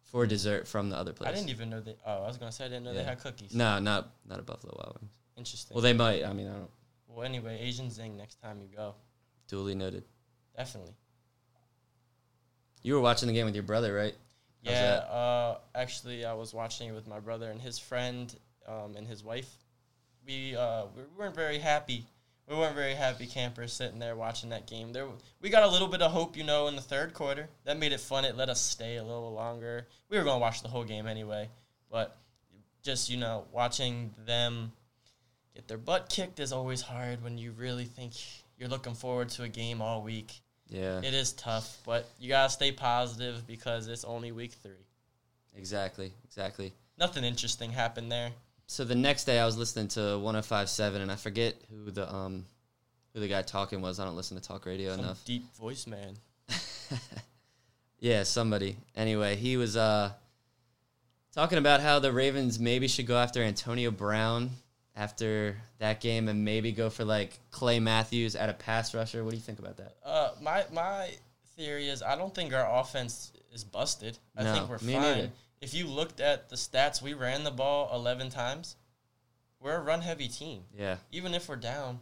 For 0.05 0.27
dessert 0.27 0.67
from 0.67 0.89
the 0.89 0.97
other 0.97 1.13
place. 1.13 1.29
I 1.29 1.35
didn't 1.35 1.51
even 1.51 1.69
know 1.69 1.81
that. 1.81 1.99
Oh, 2.07 2.23
I 2.23 2.27
was 2.27 2.39
gonna 2.39 2.51
say 2.51 2.65
I 2.65 2.69
didn't 2.69 2.85
know 2.85 2.95
they 2.95 3.05
had 3.05 3.21
cookies. 3.21 3.55
No, 3.55 3.79
not 3.79 4.11
not 4.27 4.39
a 4.39 4.43
Buffalo 4.43 4.75
Wild 4.79 4.97
Wings. 5.01 5.13
Interesting. 5.37 5.75
Well, 5.75 5.83
they 5.83 5.93
might. 5.93 6.25
I 6.25 6.33
mean, 6.33 6.49
I 6.49 6.53
don't. 6.53 6.71
Well, 7.19 7.27
anyway, 7.27 7.59
Asian 7.61 7.91
zing 7.91 8.17
next 8.17 8.41
time 8.41 8.61
you 8.61 8.69
go, 8.75 8.95
Duly 9.49 9.75
noted. 9.75 10.05
definitely. 10.57 10.95
You 12.85 12.95
were 12.95 13.01
watching 13.01 13.27
the 13.27 13.35
game 13.35 13.45
with 13.45 13.57
your 13.57 13.65
brother, 13.65 13.93
right? 13.93 14.15
How's 14.65 14.73
Yeah, 14.73 14.95
uh, 15.11 15.59
actually, 15.75 16.25
I 16.25 16.35
was 16.35 16.55
watching 16.55 16.89
it 16.89 16.93
with 16.93 17.09
my 17.09 17.19
brother 17.19 17.51
and 17.51 17.61
his 17.61 17.77
friend 17.77 18.33
um, 18.69 18.95
and 18.97 19.05
his 19.05 19.25
wife. 19.25 19.51
We 20.25 20.55
uh, 20.55 20.85
we 20.95 21.03
weren't 21.19 21.35
very 21.35 21.59
happy. 21.59 22.07
We 22.49 22.55
weren't 22.55 22.77
very 22.77 22.95
happy 22.95 23.27
campers 23.27 23.73
sitting 23.73 23.99
there 23.99 24.15
watching 24.15 24.51
that 24.51 24.69
game. 24.69 24.93
There, 24.93 25.09
we 25.41 25.51
got 25.51 25.65
a 25.65 25.69
little 25.69 25.89
bit 25.89 26.03
of 26.03 26.13
hope, 26.13 26.37
you 26.37 26.45
know, 26.45 26.69
in 26.69 26.77
the 26.77 26.83
third 26.83 27.15
quarter. 27.15 27.49
That 27.65 27.79
made 27.79 27.91
it 27.91 28.01
fun. 28.01 28.25
It 28.25 28.37
let 28.37 28.49
us 28.49 28.61
stay 28.61 28.97
a 28.97 29.03
little 29.03 29.33
longer. 29.33 29.89
We 30.09 30.19
were 30.19 30.25
gonna 30.25 30.39
watch 30.39 30.63
the 30.63 30.69
whole 30.69 30.85
game 30.85 31.09
anyway, 31.09 31.49
but 31.91 32.17
just 32.85 33.11
you 33.11 33.17
know, 33.17 33.47
watching 33.51 34.15
them 34.25 34.71
get 35.59 35.67
their 35.67 35.77
butt 35.77 36.09
kicked 36.09 36.39
is 36.39 36.53
always 36.53 36.81
hard 36.81 37.21
when 37.25 37.37
you 37.37 37.51
really 37.51 37.85
think 37.85 38.13
you're 38.57 38.69
looking 38.69 38.95
forward 38.95 39.29
to 39.31 39.43
a 39.43 39.49
game 39.49 39.83
all 39.83 40.03
week. 40.03 40.41
Yeah. 40.69 41.01
It 41.01 41.15
is 41.15 41.33
tough, 41.33 41.79
but 41.85 42.09
you 42.21 42.29
gotta 42.29 42.49
stay 42.51 42.71
positive 42.71 43.45
because 43.45 43.89
it's 43.89 44.05
only 44.05 44.31
week 44.31 44.53
three. 44.63 44.87
Exactly. 45.57 46.13
Exactly. 46.25 46.73
Nothing 46.97 47.25
interesting 47.25 47.73
happened 47.73 48.13
there. 48.13 48.31
So 48.69 48.85
the 48.85 48.95
next 48.95 49.25
day, 49.25 49.41
I 49.41 49.47
was 49.47 49.57
listening 49.59 49.89
to 49.89 50.01
105.7, 50.01 50.97
and 50.97 51.11
I 51.11 51.17
forget 51.17 51.57
who 51.71 51.91
the 51.91 52.15
um 52.15 52.45
who 53.13 53.19
the 53.19 53.27
guy 53.27 53.43
talking 53.43 53.81
was. 53.81 53.99
I 53.99 54.05
don't 54.05 54.15
listen 54.15 54.37
to 54.41 54.43
talk 54.47 54.65
radio 54.65 54.93
Some 54.93 55.01
enough. 55.01 55.25
deep 55.25 55.45
voice 55.57 55.89
man. 55.89 56.15
Yeah, 58.01 58.23
somebody. 58.23 58.77
Anyway, 58.95 59.35
he 59.35 59.57
was 59.57 59.77
uh 59.77 60.13
talking 61.33 61.59
about 61.59 61.81
how 61.81 61.99
the 61.99 62.13
Ravens 62.13 62.61
maybe 62.61 62.87
should 62.87 63.09
go 63.09 63.17
after 63.19 63.43
Antonio 63.43 63.91
Brown 63.91 64.51
after 64.99 65.57
that 65.79 66.01
game 66.01 66.29
and 66.29 66.45
maybe 66.45 66.73
go 66.73 66.91
for 66.91 67.05
like 67.05 67.39
Clay 67.53 67.79
Matthews 67.79 68.35
at 68.35 68.49
a 68.51 68.53
pass 68.55 68.95
rusher. 68.95 69.23
What 69.25 69.31
do 69.31 69.37
you 69.37 69.43
think 69.43 69.61
about 69.61 69.77
that? 69.77 69.95
Uh, 70.05 70.31
my 70.43 70.65
my 70.73 71.11
theory 71.57 71.89
is 71.89 72.03
I 72.03 72.17
don't 72.17 72.35
think 72.35 72.53
our 72.53 72.81
offense 72.81 73.33
is 73.53 73.63
busted. 73.65 74.19
I 74.37 74.43
No, 74.45 74.55
think 74.55 74.69
we're 74.69 74.79
me 74.87 74.93
fine. 74.95 75.03
neither. 75.03 75.31
if 75.61 75.73
you 75.73 75.87
looked 75.87 76.21
at 76.21 76.49
the 76.49 76.57
stats, 76.57 77.01
we 77.01 77.15
ran 77.15 77.45
the 77.45 77.51
ball 77.51 77.91
11 77.95 78.31
times. 78.31 78.77
We're 79.61 79.77
a 79.77 79.81
run 79.83 80.03
heavy 80.03 80.29
team. 80.29 80.63
Yeah. 80.77 80.97
Even 81.13 81.35
if 81.35 81.49
we're 81.49 81.57
down, 81.57 82.01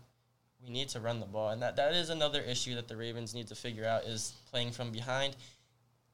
we 0.62 0.71
need 0.71 0.88
to 0.91 1.00
run 1.00 1.21
the 1.21 1.26
ball. 1.26 1.50
And 1.50 1.62
that, 1.62 1.76
that 1.76 1.95
is 1.95 2.11
another 2.11 2.41
issue 2.43 2.75
that 2.75 2.88
the 2.88 2.97
Ravens 2.97 3.35
need 3.35 3.47
to 3.49 3.55
figure 3.55 3.87
out 3.87 4.05
is 4.05 4.35
playing 4.50 4.73
from 4.73 4.91
behind. 4.91 5.37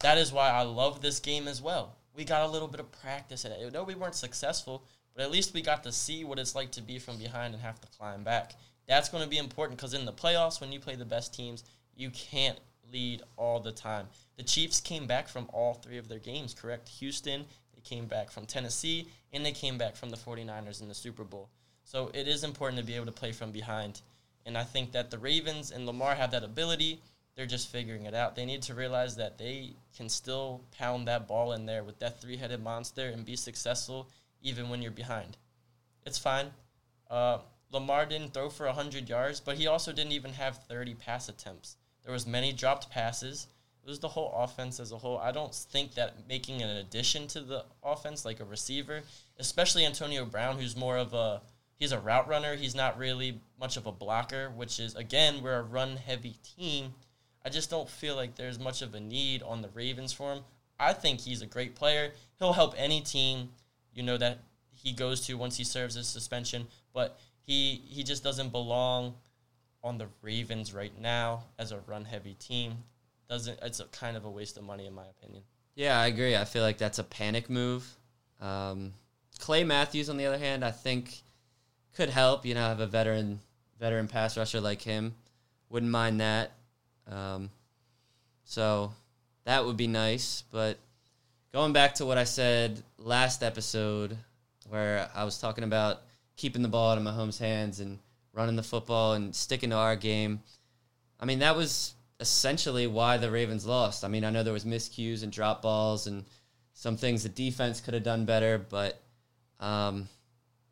That 0.00 0.18
is 0.18 0.32
why 0.32 0.50
I 0.50 0.62
love 0.62 1.00
this 1.00 1.18
game 1.20 1.48
as 1.48 1.60
well. 1.62 1.96
We 2.14 2.24
got 2.24 2.42
a 2.48 2.48
little 2.52 2.68
bit 2.68 2.78
of 2.80 2.92
practice 2.92 3.44
at 3.44 3.52
it. 3.52 3.72
No, 3.72 3.82
we 3.84 3.94
weren't 3.94 4.14
successful, 4.14 4.84
but 5.14 5.22
at 5.22 5.30
least 5.30 5.54
we 5.54 5.62
got 5.62 5.82
to 5.84 5.92
see 5.92 6.24
what 6.24 6.38
it's 6.38 6.54
like 6.54 6.70
to 6.72 6.82
be 6.82 6.98
from 6.98 7.18
behind 7.18 7.54
and 7.54 7.62
have 7.62 7.80
to 7.80 7.88
climb 7.98 8.24
back. 8.24 8.54
That's 8.86 9.08
going 9.08 9.22
to 9.22 9.28
be 9.28 9.38
important 9.38 9.78
because 9.78 9.94
in 9.94 10.04
the 10.04 10.12
playoffs, 10.12 10.60
when 10.60 10.72
you 10.72 10.80
play 10.80 10.96
the 10.96 11.04
best 11.04 11.34
teams, 11.34 11.64
you 11.96 12.10
can't 12.10 12.58
lead 12.92 13.22
all 13.36 13.60
the 13.60 13.72
time. 13.72 14.06
The 14.36 14.42
Chiefs 14.42 14.80
came 14.80 15.06
back 15.06 15.28
from 15.28 15.48
all 15.52 15.74
three 15.74 15.98
of 15.98 16.08
their 16.08 16.18
games, 16.18 16.54
correct? 16.54 16.88
Houston, 16.88 17.44
they 17.74 17.80
came 17.82 18.06
back 18.06 18.30
from 18.30 18.46
Tennessee, 18.46 19.08
and 19.32 19.44
they 19.44 19.52
came 19.52 19.78
back 19.78 19.96
from 19.96 20.10
the 20.10 20.16
49ers 20.16 20.82
in 20.82 20.88
the 20.88 20.94
Super 20.94 21.24
Bowl. 21.24 21.48
So 21.84 22.10
it 22.14 22.28
is 22.28 22.44
important 22.44 22.80
to 22.80 22.86
be 22.86 22.94
able 22.94 23.06
to 23.06 23.12
play 23.12 23.32
from 23.32 23.52
behind. 23.52 24.00
And 24.46 24.58
I 24.58 24.64
think 24.64 24.92
that 24.92 25.10
the 25.10 25.18
Ravens 25.18 25.70
and 25.70 25.86
Lamar 25.86 26.14
have 26.14 26.30
that 26.32 26.44
ability. 26.44 27.00
They're 27.36 27.46
just 27.46 27.68
figuring 27.68 28.04
it 28.06 28.14
out. 28.14 28.34
They 28.34 28.44
need 28.44 28.62
to 28.62 28.74
realize 28.74 29.16
that 29.16 29.38
they 29.38 29.70
can 29.96 30.08
still 30.08 30.62
pound 30.76 31.08
that 31.08 31.26
ball 31.26 31.52
in 31.52 31.66
there 31.66 31.82
with 31.82 31.98
that 32.00 32.20
three 32.20 32.36
headed 32.36 32.62
monster 32.62 33.08
and 33.08 33.24
be 33.24 33.36
successful 33.36 34.08
even 34.42 34.68
when 34.68 34.82
you're 34.82 34.90
behind. 34.90 35.36
It's 36.04 36.18
fine. 36.18 36.50
Uh, 37.10 37.38
Lamar 37.70 38.06
didn't 38.06 38.34
throw 38.34 38.50
for 38.50 38.66
100 38.66 39.08
yards, 39.08 39.40
but 39.40 39.56
he 39.56 39.66
also 39.66 39.92
didn't 39.92 40.12
even 40.12 40.32
have 40.34 40.58
30 40.68 40.94
pass 40.94 41.28
attempts. 41.28 41.76
There 42.04 42.12
was 42.12 42.26
many 42.26 42.52
dropped 42.52 42.90
passes. 42.90 43.46
It 43.84 43.88
was 43.88 43.98
the 43.98 44.08
whole 44.08 44.32
offense 44.36 44.78
as 44.78 44.92
a 44.92 44.98
whole. 44.98 45.18
I 45.18 45.32
don't 45.32 45.54
think 45.54 45.94
that 45.94 46.28
making 46.28 46.62
an 46.62 46.76
addition 46.76 47.26
to 47.28 47.40
the 47.40 47.64
offense 47.82 48.24
like 48.24 48.40
a 48.40 48.44
receiver, 48.44 49.02
especially 49.38 49.84
Antonio 49.84 50.24
Brown, 50.24 50.58
who's 50.58 50.76
more 50.76 50.96
of 50.96 51.14
a 51.14 51.42
he's 51.78 51.92
a 51.92 51.98
route 51.98 52.28
runner. 52.28 52.54
He's 52.54 52.76
not 52.76 52.96
really 52.96 53.40
much 53.58 53.76
of 53.76 53.86
a 53.86 53.92
blocker, 53.92 54.50
which 54.50 54.78
is 54.78 54.94
again 54.94 55.42
we're 55.42 55.58
a 55.58 55.62
run 55.62 55.96
heavy 55.96 56.36
team. 56.56 56.94
I 57.44 57.48
just 57.48 57.70
don't 57.70 57.88
feel 57.88 58.14
like 58.14 58.36
there's 58.36 58.58
much 58.58 58.82
of 58.82 58.94
a 58.94 59.00
need 59.00 59.42
on 59.42 59.62
the 59.62 59.68
Ravens 59.70 60.12
for 60.12 60.32
him. 60.32 60.44
I 60.78 60.92
think 60.92 61.20
he's 61.20 61.42
a 61.42 61.46
great 61.46 61.74
player. 61.74 62.12
He'll 62.38 62.52
help 62.52 62.74
any 62.76 63.00
team, 63.00 63.50
you 63.94 64.02
know, 64.02 64.16
that 64.16 64.38
he 64.70 64.92
goes 64.92 65.26
to 65.26 65.34
once 65.34 65.56
he 65.56 65.64
serves 65.64 65.94
his 65.94 66.08
suspension. 66.08 66.66
But 66.92 67.18
he 67.44 67.82
he 67.88 68.02
just 68.02 68.22
doesn't 68.22 68.50
belong 68.50 69.14
on 69.82 69.98
the 69.98 70.08
Ravens 70.22 70.72
right 70.72 70.92
now 71.00 71.44
as 71.58 71.72
a 71.72 71.78
run 71.86 72.04
heavy 72.04 72.34
team. 72.34 72.84
Doesn't 73.28 73.58
it's 73.62 73.80
a 73.80 73.84
kind 73.86 74.16
of 74.16 74.24
a 74.24 74.30
waste 74.30 74.56
of 74.56 74.64
money 74.64 74.86
in 74.86 74.94
my 74.94 75.06
opinion. 75.06 75.42
Yeah, 75.74 75.98
I 75.98 76.06
agree. 76.06 76.36
I 76.36 76.44
feel 76.44 76.62
like 76.62 76.78
that's 76.78 76.98
a 76.98 77.04
panic 77.04 77.48
move. 77.48 77.86
Um, 78.40 78.92
Clay 79.38 79.64
Matthews, 79.64 80.10
on 80.10 80.16
the 80.16 80.26
other 80.26 80.38
hand, 80.38 80.64
I 80.64 80.70
think 80.70 81.22
could 81.94 82.10
help. 82.10 82.44
You 82.44 82.54
know, 82.54 82.60
have 82.60 82.80
a 82.80 82.86
veteran 82.86 83.40
veteran 83.80 84.08
pass 84.08 84.36
rusher 84.36 84.60
like 84.60 84.82
him. 84.82 85.14
Wouldn't 85.70 85.90
mind 85.90 86.20
that. 86.20 86.52
Um, 87.10 87.50
so 88.44 88.92
that 89.44 89.64
would 89.64 89.76
be 89.76 89.86
nice. 89.86 90.44
But 90.50 90.78
going 91.52 91.72
back 91.72 91.94
to 91.96 92.06
what 92.06 92.18
I 92.18 92.24
said 92.24 92.82
last 92.98 93.42
episode, 93.42 94.16
where 94.68 95.08
I 95.14 95.24
was 95.24 95.38
talking 95.38 95.64
about 95.64 96.02
keeping 96.36 96.62
the 96.62 96.68
ball 96.68 96.92
out 96.92 96.98
of 96.98 97.04
Mahomes' 97.04 97.38
hands 97.38 97.80
and 97.80 97.98
running 98.32 98.56
the 98.56 98.62
football 98.62 99.12
and 99.12 99.34
sticking 99.34 99.70
to 99.70 99.76
our 99.76 99.96
game. 99.96 100.40
I 101.20 101.26
mean, 101.26 101.40
that 101.40 101.56
was 101.56 101.94
essentially 102.20 102.86
why 102.86 103.18
the 103.18 103.30
Ravens 103.30 103.66
lost. 103.66 104.04
I 104.04 104.08
mean, 104.08 104.24
I 104.24 104.30
know 104.30 104.42
there 104.42 104.52
was 104.52 104.64
miscues 104.64 105.22
and 105.22 105.30
drop 105.30 105.62
balls 105.62 106.06
and 106.06 106.24
some 106.72 106.96
things 106.96 107.22
the 107.22 107.28
defense 107.28 107.80
could 107.80 107.94
have 107.94 108.02
done 108.02 108.24
better, 108.24 108.58
but 108.58 109.00
um, 109.60 110.08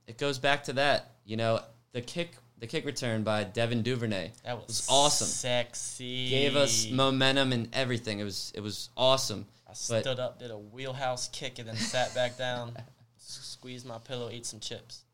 it 0.07 0.17
goes 0.17 0.39
back 0.39 0.65
to 0.65 0.73
that. 0.75 1.13
You 1.25 1.37
know, 1.37 1.61
the 1.93 2.01
kick 2.01 2.33
the 2.59 2.67
kick 2.67 2.85
return 2.85 3.23
by 3.23 3.45
Devin 3.45 3.83
Duvernay 3.83 4.33
That 4.45 4.57
was, 4.59 4.67
was 4.67 4.87
awesome. 4.91 5.27
Sexy. 5.27 6.29
Gave 6.29 6.57
us 6.57 6.91
momentum 6.91 7.53
and 7.53 7.69
everything. 7.73 8.19
It 8.19 8.25
was 8.25 8.53
it 8.55 8.61
was 8.61 8.91
awesome. 8.97 9.47
I 9.71 9.93
but- 9.93 10.03
stood 10.03 10.19
up, 10.19 10.39
did 10.39 10.51
a 10.51 10.59
wheelhouse 10.59 11.29
kick, 11.29 11.59
and 11.59 11.69
then 11.69 11.77
sat 11.77 12.15
back 12.15 12.37
down, 12.37 12.77
squeezed 13.19 13.87
my 13.87 13.99
pillow, 13.99 14.29
ate 14.29 14.45
some 14.47 14.61
chips. 14.61 15.05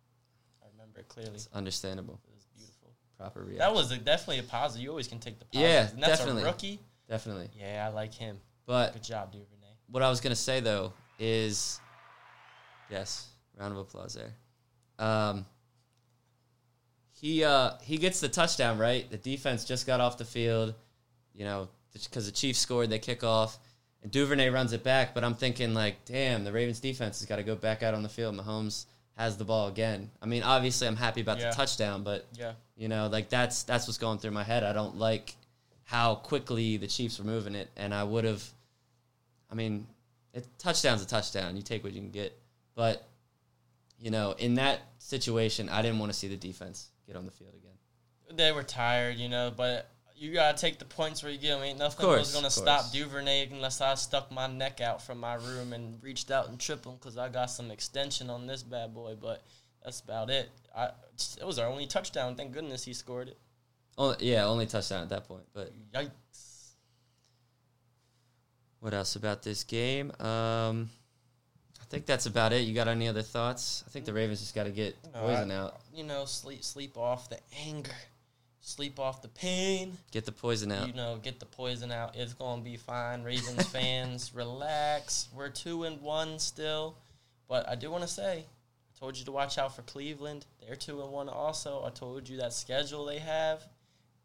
I 0.62 0.66
remember 0.72 1.00
it 1.00 1.08
clearly. 1.08 1.34
It's 1.34 1.48
understandable. 1.52 2.20
It 2.26 2.34
was 2.34 2.46
beautiful. 2.56 2.94
Proper 3.18 3.40
reaction. 3.40 3.58
That 3.58 3.74
was 3.74 3.90
a, 3.92 3.98
definitely 3.98 4.38
a 4.38 4.42
positive. 4.44 4.82
You 4.82 4.90
always 4.90 5.08
can 5.08 5.18
take 5.18 5.38
the 5.38 5.44
positive. 5.44 5.70
Yeah, 5.70 5.88
and 5.90 6.02
that's 6.02 6.18
definitely. 6.18 6.42
a 6.42 6.46
rookie. 6.46 6.80
definitely. 7.08 7.50
Yeah, 7.58 7.86
I 7.86 7.94
like 7.94 8.14
him. 8.14 8.38
But 8.66 8.94
Good 8.94 9.04
job, 9.04 9.30
Duvernay. 9.32 9.74
what 9.90 10.02
I 10.02 10.08
was 10.08 10.20
gonna 10.20 10.34
say 10.34 10.60
though 10.60 10.92
is, 11.18 11.78
yes, 12.90 13.28
round 13.58 13.72
of 13.72 13.78
applause 13.78 14.14
there. 14.14 14.32
Um, 14.98 15.46
he 17.12 17.44
uh, 17.44 17.72
he 17.82 17.96
gets 17.98 18.20
the 18.20 18.28
touchdown 18.28 18.78
right. 18.78 19.08
The 19.10 19.18
defense 19.18 19.64
just 19.64 19.86
got 19.86 20.00
off 20.00 20.18
the 20.18 20.24
field, 20.24 20.74
you 21.34 21.44
know, 21.44 21.68
because 21.92 22.26
the 22.26 22.32
Chiefs 22.32 22.58
scored. 22.58 22.90
They 22.90 22.98
kick 22.98 23.22
off, 23.24 23.58
and 24.06 24.12
Duvernay 24.12 24.50
runs 24.50 24.72
it 24.72 24.84
back. 24.84 25.14
But 25.14 25.24
I'm 25.24 25.34
thinking 25.34 25.74
like, 25.74 26.04
damn, 26.04 26.44
the 26.44 26.52
Ravens 26.52 26.78
defense 26.78 27.18
has 27.18 27.26
got 27.28 27.36
to 27.36 27.42
go 27.42 27.56
back 27.56 27.82
out 27.82 27.92
on 27.92 28.02
the 28.04 28.08
field. 28.08 28.36
Mahomes 28.36 28.86
has 29.16 29.36
the 29.36 29.44
ball 29.44 29.66
again. 29.68 30.10
I 30.22 30.26
mean, 30.26 30.42
obviously, 30.44 30.86
I'm 30.86 30.96
happy 30.96 31.20
about 31.22 31.40
Yeah. 31.40 31.50
the 31.50 31.56
touchdown, 31.56 32.02
but 32.04 32.26
Yeah. 32.34 32.52
you 32.76 32.86
know, 32.88 33.08
like 33.08 33.28
that's 33.28 33.64
that's 33.64 33.86
what's 33.88 33.98
going 33.98 34.18
through 34.18 34.30
my 34.32 34.44
head. 34.44 34.62
I 34.62 34.72
don't 34.72 34.96
like 34.96 35.34
how 35.84 36.14
quickly 36.16 36.76
the 36.76 36.86
Chiefs 36.86 37.18
were 37.18 37.24
moving 37.24 37.54
it, 37.54 37.68
and 37.76 37.92
I 37.94 38.04
would 38.04 38.24
have. 38.24 38.44
I 39.50 39.54
mean, 39.54 39.86
it, 40.34 40.46
touchdown's 40.58 41.02
a 41.02 41.06
touchdown. 41.06 41.56
You 41.56 41.62
take 41.62 41.82
what 41.82 41.92
you 41.92 42.00
can 42.00 42.10
get, 42.10 42.38
but 42.74 43.08
you 43.98 44.10
know, 44.10 44.32
in 44.38 44.54
that 44.54 44.80
situation, 44.98 45.68
I 45.68 45.80
didn't 45.82 45.98
want 45.98 46.12
to 46.12 46.18
see 46.18 46.28
the 46.28 46.36
defense 46.36 46.90
get 47.06 47.16
on 47.16 47.24
the 47.24 47.30
field 47.30 47.54
again. 47.54 48.36
They 48.36 48.52
were 48.52 48.62
tired, 48.62 49.16
you 49.16 49.28
know, 49.30 49.50
but 49.56 49.88
you 50.16 50.32
gotta 50.32 50.56
take 50.58 50.78
the 50.78 50.84
points 50.84 51.22
where 51.22 51.30
you 51.30 51.38
get 51.38 51.50
them. 51.54 51.62
Ain't 51.62 51.78
nothing 51.78 52.04
course, 52.06 52.20
was 52.20 52.34
gonna 52.34 52.50
stop. 52.50 52.90
Duvernay 52.92 53.48
unless 53.52 53.80
I 53.80 53.94
stuck 53.94 54.32
my 54.32 54.46
neck 54.46 54.80
out 54.80 55.02
from 55.02 55.18
my 55.20 55.34
room 55.34 55.72
and 55.72 56.02
reached 56.02 56.30
out 56.30 56.48
and 56.48 56.58
tripped 56.58 56.86
him 56.86 56.94
because 56.94 57.18
I 57.18 57.28
got 57.28 57.50
some 57.50 57.70
extension 57.70 58.30
on 58.30 58.46
this 58.46 58.62
bad 58.62 58.94
boy. 58.94 59.14
But 59.20 59.42
that's 59.84 60.00
about 60.00 60.30
it. 60.30 60.48
I 60.76 60.90
it 61.38 61.46
was 61.46 61.58
our 61.58 61.66
only 61.68 61.86
touchdown. 61.86 62.34
Thank 62.34 62.52
goodness 62.52 62.84
he 62.84 62.92
scored 62.94 63.28
it. 63.28 63.38
Oh 63.98 64.14
yeah, 64.18 64.44
only 64.46 64.66
touchdown 64.66 65.02
at 65.02 65.08
that 65.10 65.28
point. 65.28 65.44
But 65.52 65.72
Yikes! 65.92 66.10
what 68.80 68.94
else 68.94 69.16
about 69.16 69.42
this 69.42 69.64
game? 69.64 70.10
Um, 70.20 70.88
I 71.80 71.84
think 71.88 72.06
that's 72.06 72.26
about 72.26 72.52
it. 72.52 72.62
You 72.62 72.74
got 72.74 72.88
any 72.88 73.08
other 73.08 73.22
thoughts? 73.22 73.84
I 73.86 73.90
think 73.90 74.04
the 74.04 74.12
Ravens 74.12 74.40
just 74.40 74.54
got 74.54 74.64
to 74.64 74.70
get 74.70 74.96
No, 75.14 75.20
poison 75.20 75.50
I- 75.50 75.56
out. 75.56 75.80
You 75.94 76.04
know, 76.04 76.24
sleep 76.24 76.62
sleep 76.64 76.96
off 76.98 77.28
the 77.30 77.38
anger, 77.66 77.90
sleep 78.66 78.98
off 78.98 79.22
the 79.22 79.28
pain. 79.28 79.96
Get 80.10 80.24
the 80.24 80.32
poison 80.32 80.72
out. 80.72 80.88
You 80.88 80.94
know, 80.94 81.18
get 81.22 81.38
the 81.38 81.46
poison 81.46 81.92
out. 81.92 82.16
It's 82.16 82.34
gonna 82.34 82.62
be 82.62 82.76
fine. 82.76 83.22
Ravens 83.22 83.66
fans, 83.72 84.32
relax. 84.34 85.28
We're 85.34 85.48
two 85.48 85.84
and 85.84 86.02
one 86.02 86.38
still, 86.38 86.96
but 87.48 87.68
I 87.68 87.76
do 87.76 87.90
want 87.90 88.02
to 88.02 88.08
say, 88.08 88.44
I 88.44 88.98
told 88.98 89.16
you 89.16 89.24
to 89.24 89.32
watch 89.32 89.56
out 89.56 89.74
for 89.74 89.82
Cleveland. 89.82 90.46
They're 90.60 90.76
two 90.76 91.00
and 91.00 91.12
one 91.12 91.28
also. 91.28 91.84
I 91.86 91.90
told 91.90 92.28
you 92.28 92.38
that 92.38 92.52
schedule 92.52 93.04
they 93.06 93.20
have. 93.20 93.64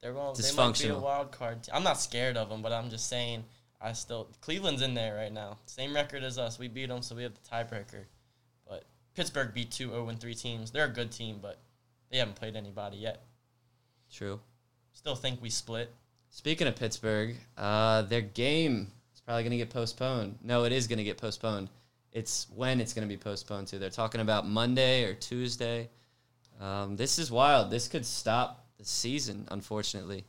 They're 0.02 0.14
going. 0.14 0.36
They 0.36 0.56
might 0.56 0.80
be 0.80 0.88
a 0.88 0.98
wild 0.98 1.32
card. 1.32 1.64
team. 1.64 1.76
I'm 1.76 1.84
not 1.84 2.02
scared 2.02 2.36
of 2.36 2.50
them, 2.50 2.62
but 2.62 2.72
I'm 2.72 2.90
just 2.90 3.08
saying. 3.08 3.46
I 3.84 3.94
still 3.94 4.30
Cleveland's 4.42 4.84
in 4.84 4.94
there 4.94 5.16
right 5.16 5.34
now. 5.34 5.58
Same 5.66 5.96
record 5.96 6.24
as 6.24 6.38
us. 6.38 6.60
We 6.60 6.68
beat 6.68 6.90
them, 6.90 7.02
so 7.02 7.16
we 7.16 7.24
have 7.24 7.34
the 7.34 7.50
tiebreaker. 7.50 8.06
But 8.68 8.86
Pittsburgh 9.16 9.54
beat 9.56 9.72
two 9.72 9.90
0 9.90 10.12
3 10.20 10.34
teams. 10.36 10.70
They're 10.70 10.86
a 10.86 10.90
good 10.90 11.12
team, 11.12 11.40
but 11.42 11.60
they 12.12 12.18
haven't 12.20 12.36
played 12.36 12.56
anybody 12.56 12.98
yet. 12.98 13.24
True. 14.12 14.40
Still 14.94 15.16
think 15.16 15.42
we 15.42 15.50
split. 15.50 15.92
Speaking 16.30 16.68
of 16.68 16.76
Pittsburgh, 16.76 17.36
uh, 17.58 18.04
their 18.04 18.22
game 18.22 18.92
is 19.14 19.22
probably 19.22 19.44
going 19.44 19.52
to 19.52 19.58
get 19.58 19.70
postponed. 19.70 20.38
No, 20.44 20.64
it 20.64 20.72
is 20.72 20.88
going 20.88 20.98
to 20.98 21.04
get 21.04 21.18
postponed. 21.18 21.70
It's 22.12 22.48
when 22.56 22.80
it's 22.82 22.94
going 22.94 23.08
to 23.08 23.14
be 23.14 23.18
postponed 23.18 23.68
to. 23.68 23.80
They're 23.80 23.90
talking 23.90 24.22
about 24.22 24.48
Monday 24.48 25.04
or 25.06 25.14
Tuesday. 25.14 25.90
Um, 26.60 26.96
this 26.96 27.18
is 27.20 27.32
wild. 27.32 27.72
This 27.72 27.88
could 27.88 28.06
stop 28.06 28.66
the 28.78 28.86
season, 28.86 29.48
unfortunately. 29.52 30.26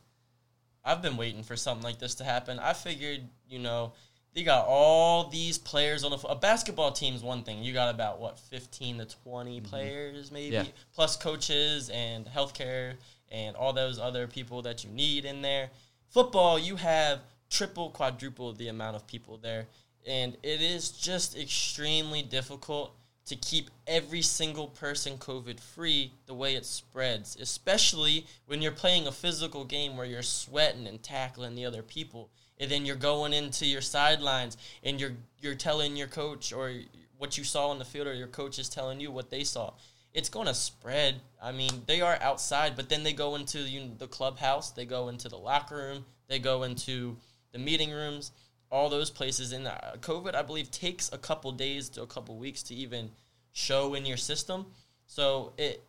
I've 0.83 1.01
been 1.01 1.15
waiting 1.17 1.43
for 1.43 1.55
something 1.55 1.83
like 1.83 1.99
this 1.99 2.15
to 2.15 2.23
happen. 2.23 2.59
I 2.59 2.73
figured, 2.73 3.21
you 3.47 3.59
know, 3.59 3.93
they 4.33 4.43
got 4.43 4.65
all 4.67 5.29
these 5.29 5.57
players 5.57 6.03
on 6.03 6.11
the 6.11 6.17
a 6.27 6.35
basketball 6.35 6.91
team's 6.91 7.21
one 7.21 7.43
thing. 7.43 7.63
You 7.63 7.71
got 7.71 7.93
about 7.93 8.19
what 8.19 8.39
15 8.39 8.97
to 8.97 9.05
20 9.05 9.61
players 9.61 10.31
maybe, 10.31 10.55
Yeah. 10.55 10.65
plus 10.93 11.15
coaches 11.15 11.89
and 11.89 12.25
healthcare 12.25 12.95
and 13.33 13.55
all 13.57 13.73
those 13.73 13.99
other 13.99 14.27
people 14.27 14.61
that 14.61 14.83
you 14.83 14.89
need 14.91 15.25
in 15.25 15.41
there. 15.41 15.71
Football, 16.09 16.59
you 16.59 16.77
have 16.77 17.19
triple, 17.49 17.89
quadruple 17.89 18.53
the 18.53 18.67
amount 18.69 18.95
of 18.95 19.07
people 19.07 19.37
there, 19.37 19.65
and 20.07 20.37
it 20.43 20.61
is 20.61 20.91
just 20.91 21.37
extremely 21.37 22.21
difficult 22.21 22.95
to 23.25 23.35
keep 23.37 23.69
every 23.87 24.21
single 24.21 24.67
person 24.67 25.17
COVID 25.17 25.59
free 25.59 26.11
the 26.25 26.33
way 26.33 26.55
it 26.55 26.65
spreads, 26.65 27.37
especially 27.39 28.27
when 28.45 28.61
you're 28.61 28.71
playing 28.71 29.07
a 29.07 29.11
physical 29.11 29.63
game 29.63 29.95
where 29.95 30.05
you're 30.05 30.21
sweating 30.21 30.87
and 30.87 31.01
tackling 31.01 31.55
the 31.55 31.65
other 31.65 31.81
people. 31.81 32.29
And 32.59 32.69
then 32.69 32.85
you're 32.85 32.95
going 32.95 33.33
into 33.33 33.65
your 33.65 33.81
sidelines 33.81 34.57
and 34.83 34.99
you're 34.99 35.13
you're 35.41 35.55
telling 35.55 35.97
your 35.97 36.07
coach 36.07 36.53
or 36.53 36.71
what 37.17 37.37
you 37.37 37.43
saw 37.43 37.69
on 37.69 37.79
the 37.79 37.85
field 37.85 38.07
or 38.07 38.13
your 38.13 38.27
coach 38.27 38.59
is 38.59 38.69
telling 38.69 38.99
you 38.99 39.09
what 39.09 39.29
they 39.29 39.43
saw. 39.43 39.73
It's 40.13 40.29
going 40.29 40.47
to 40.47 40.53
spread. 40.53 41.21
I 41.41 41.51
mean, 41.51 41.83
they 41.87 42.01
are 42.01 42.17
outside, 42.21 42.75
but 42.75 42.89
then 42.89 43.03
they 43.03 43.13
go 43.13 43.35
into 43.35 43.59
you 43.59 43.81
know, 43.81 43.91
the 43.97 44.07
clubhouse, 44.07 44.71
they 44.71 44.85
go 44.85 45.09
into 45.09 45.27
the 45.27 45.37
locker 45.37 45.75
room, 45.75 46.05
they 46.27 46.39
go 46.39 46.63
into 46.63 47.17
the 47.51 47.59
meeting 47.59 47.91
rooms 47.91 48.31
all 48.73 48.89
those 48.89 49.11
places. 49.11 49.53
And 49.53 49.67
uh, 49.67 49.77
COVID, 49.99 50.33
I 50.33 50.41
believe, 50.41 50.71
takes 50.71 51.13
a 51.13 51.17
couple 51.17 51.51
days 51.51 51.89
to 51.89 52.01
a 52.01 52.07
couple 52.07 52.35
weeks 52.37 52.63
to 52.63 52.75
even 52.75 53.11
show 53.51 53.93
in 53.93 54.03
your 54.03 54.17
system. 54.17 54.65
So 55.05 55.53
it 55.57 55.83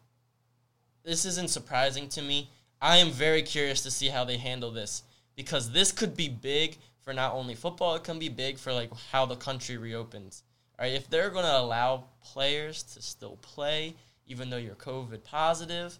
this 1.02 1.24
isn't 1.24 1.50
surprising 1.50 2.08
to 2.10 2.22
me. 2.22 2.50
I 2.80 2.98
am 2.98 3.10
very 3.10 3.42
curious 3.42 3.82
to 3.82 3.90
see 3.90 4.08
how 4.08 4.24
they 4.24 4.36
handle 4.36 4.70
this 4.70 5.02
because 5.34 5.70
this 5.70 5.92
could 5.92 6.16
be 6.16 6.28
big 6.28 6.76
for 7.00 7.14
not 7.14 7.32
only 7.32 7.54
football, 7.54 7.94
it 7.94 8.04
can 8.04 8.18
be 8.18 8.28
big 8.28 8.58
for 8.58 8.72
like 8.72 8.90
how 9.12 9.24
the 9.24 9.36
country 9.36 9.76
reopens. 9.78 10.42
All 10.78 10.84
right, 10.84 10.94
if 10.94 11.08
they're 11.08 11.30
going 11.30 11.44
to 11.44 11.58
allow 11.58 12.04
players 12.22 12.82
to 12.94 13.02
still 13.02 13.38
play 13.42 13.94
even 14.26 14.50
though 14.50 14.56
you're 14.56 14.74
COVID 14.74 15.24
positive, 15.24 15.98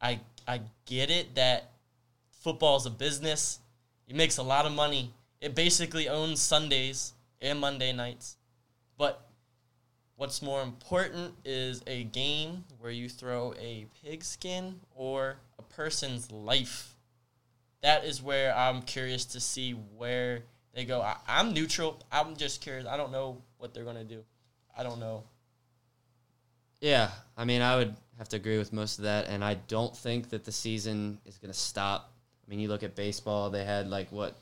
I 0.00 0.20
I 0.46 0.60
get 0.86 1.10
it 1.10 1.34
that 1.34 1.70
football 2.42 2.76
is 2.76 2.86
a 2.86 2.90
business. 2.90 3.60
It 4.06 4.16
makes 4.16 4.36
a 4.36 4.42
lot 4.42 4.66
of 4.66 4.72
money 4.72 5.12
it 5.44 5.54
basically 5.54 6.08
owns 6.08 6.40
Sundays 6.40 7.12
and 7.42 7.60
Monday 7.60 7.92
nights. 7.92 8.38
But 8.96 9.28
what's 10.16 10.40
more 10.40 10.62
important 10.62 11.34
is 11.44 11.82
a 11.86 12.04
game 12.04 12.64
where 12.78 12.90
you 12.90 13.10
throw 13.10 13.52
a 13.60 13.84
pigskin 14.02 14.80
or 14.94 15.36
a 15.58 15.62
person's 15.62 16.32
life. 16.32 16.94
That 17.82 18.06
is 18.06 18.22
where 18.22 18.56
I'm 18.56 18.80
curious 18.80 19.26
to 19.26 19.40
see 19.40 19.72
where 19.72 20.44
they 20.72 20.86
go. 20.86 21.02
I, 21.02 21.18
am 21.28 21.52
neutral. 21.52 22.02
I'm 22.10 22.36
just 22.36 22.62
curious. 22.62 22.86
I 22.86 22.96
don't 22.96 23.12
know 23.12 23.42
what 23.58 23.74
they're 23.74 23.84
going 23.84 23.96
to 23.96 24.04
do. 24.04 24.24
I 24.74 24.82
don't 24.82 24.98
know. 24.98 25.24
Yeah, 26.84 27.08
I 27.34 27.46
mean, 27.46 27.62
I 27.62 27.76
would 27.76 27.96
have 28.18 28.28
to 28.28 28.36
agree 28.36 28.58
with 28.58 28.70
most 28.70 28.98
of 28.98 29.04
that, 29.04 29.26
and 29.28 29.42
I 29.42 29.54
don't 29.54 29.96
think 29.96 30.28
that 30.28 30.44
the 30.44 30.52
season 30.52 31.18
is 31.24 31.38
going 31.38 31.50
to 31.50 31.58
stop. 31.58 32.12
I 32.46 32.50
mean, 32.50 32.60
you 32.60 32.68
look 32.68 32.82
at 32.82 32.94
baseball; 32.94 33.48
they 33.48 33.64
had 33.64 33.88
like 33.88 34.12
what 34.12 34.36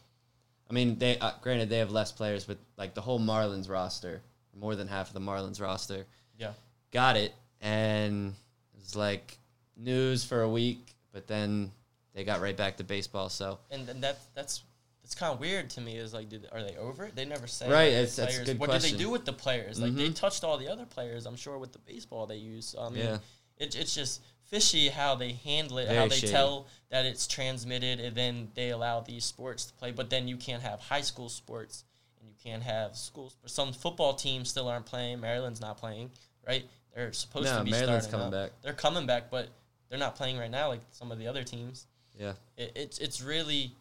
I 0.68 0.72
mean, 0.72 0.99
they 0.99 1.16
uh, 1.20 1.30
granted 1.40 1.68
they 1.68 1.78
have 1.78 1.92
less 1.92 2.11
players, 2.11 2.44
but 2.44 2.58
like 2.76 2.94
the 2.94 3.00
whole 3.00 3.20
Marlins 3.20 3.70
roster, 3.70 4.22
more 4.58 4.75
than 4.75 4.88
half 4.88 5.06
of 5.06 5.14
the 5.14 5.20
Marlins 5.20 5.61
roster, 5.61 6.04
yeah, 6.37 6.50
got 6.90 7.16
it, 7.16 7.32
and 7.61 8.34
it 8.75 8.80
was 8.80 8.96
like 8.96 9.38
news 9.76 10.25
for 10.25 10.42
a 10.42 10.49
week, 10.49 10.96
but 11.12 11.28
then 11.28 11.70
they 12.12 12.25
got 12.25 12.40
right 12.40 12.56
back 12.56 12.76
to 12.78 12.82
baseball. 12.82 13.28
So 13.28 13.61
and, 13.70 13.88
and 13.88 14.02
that 14.02 14.18
that's 14.34 14.64
that's 15.02 15.14
kind 15.14 15.32
of 15.32 15.40
weird 15.40 15.71
to 15.71 15.80
me. 15.80 15.97
Is 15.97 16.14
like, 16.14 16.28
did, 16.28 16.47
are 16.52 16.62
they 16.62 16.76
over 16.76 17.04
it? 17.04 17.16
They 17.16 17.25
never 17.25 17.47
say. 17.47 17.68
Right, 17.68 17.92
like, 17.92 18.11
that's, 18.11 18.38
a 18.38 18.44
good 18.44 18.59
What 18.59 18.71
question. 18.71 18.90
did 18.90 18.99
they 18.99 19.02
do 19.02 19.11
with 19.11 19.25
the 19.25 19.32
players? 19.32 19.80
Like 19.80 19.90
mm-hmm. 19.90 19.99
they 19.99 20.11
touched 20.11 20.44
all 20.44 20.59
the 20.59 20.68
other 20.68 20.87
players. 20.87 21.26
I'm 21.26 21.37
sure 21.37 21.59
with 21.59 21.73
the 21.73 21.80
baseball 21.80 22.26
they 22.26 22.37
use. 22.37 22.66
So, 22.66 22.82
I 22.82 22.88
mean, 22.90 23.04
yeah. 23.04 23.18
it, 23.59 23.75
it's 23.75 23.94
just 23.94 24.23
fishy 24.44 24.88
how 24.88 25.14
they 25.16 25.32
handle 25.32 25.78
it, 25.78 25.87
Very 25.87 25.99
how 25.99 26.09
they 26.09 26.16
shady. 26.16 26.32
tell 26.32 26.66
that 26.90 27.04
it's 27.04 27.26
transmitted, 27.26 27.99
and 28.00 28.14
then 28.14 28.49
they 28.54 28.71
allow 28.71 29.00
these 29.00 29.25
sports 29.25 29.66
to 29.66 29.75
play. 29.75 29.90
But 29.90 30.09
then 30.09 30.28
you 30.28 30.37
can't 30.37 30.62
have 30.62 30.78
high 30.78 31.00
school 31.00 31.28
sports, 31.28 31.85
and 32.21 32.28
you 32.28 32.35
can't 32.42 32.62
have 32.62 32.97
schools. 32.97 33.37
Some 33.47 33.73
football 33.73 34.14
teams 34.14 34.50
still 34.50 34.68
aren't 34.68 34.87
playing. 34.87 35.21
Maryland's 35.21 35.61
not 35.61 35.78
playing, 35.78 36.11
right? 36.47 36.64
They're 36.94 37.12
supposed 37.12 37.47
no, 37.47 37.59
to 37.59 37.64
be 37.64 37.71
Maryland's 37.71 38.06
coming 38.06 38.26
up. 38.26 38.32
back. 38.32 38.50
They're 38.62 38.73
coming 38.73 39.06
back, 39.06 39.30
but 39.30 39.49
they're 39.88 39.99
not 39.99 40.14
playing 40.14 40.38
right 40.38 40.50
now 40.50 40.68
like 40.68 40.80
some 40.92 41.11
of 41.11 41.18
the 41.18 41.26
other 41.26 41.42
teams. 41.42 41.87
Yeah, 42.18 42.35
it, 42.56 42.73
it's 42.76 42.99
it's 42.99 43.23
really 43.23 43.75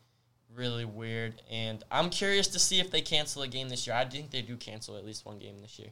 really 0.55 0.86
weird, 0.86 1.41
and 1.50 1.84
I'm 1.91 2.10
curious 2.10 2.48
to 2.50 2.60
see 2.60 2.79
if 2.79 2.91
they 2.91 3.01
cancel 3.01 3.41
a 3.41 3.48
game 3.48 3.70
this 3.70 3.88
year. 3.88 3.96
I 3.96 4.05
think 4.05 4.31
they 4.31 4.41
do 4.41 4.58
cancel 4.58 4.98
at 4.98 5.05
least 5.05 5.25
one 5.25 5.39
game 5.39 5.60
this 5.62 5.79
year. 5.79 5.89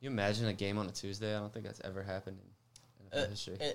you 0.00 0.10
imagine 0.10 0.46
a 0.46 0.52
game 0.52 0.78
on 0.78 0.86
a 0.86 0.92
Tuesday? 0.92 1.34
I 1.34 1.40
don't 1.40 1.52
think 1.52 1.64
that's 1.64 1.80
ever 1.84 2.02
happened 2.02 2.38
in 2.40 2.54
uh, 3.14 3.26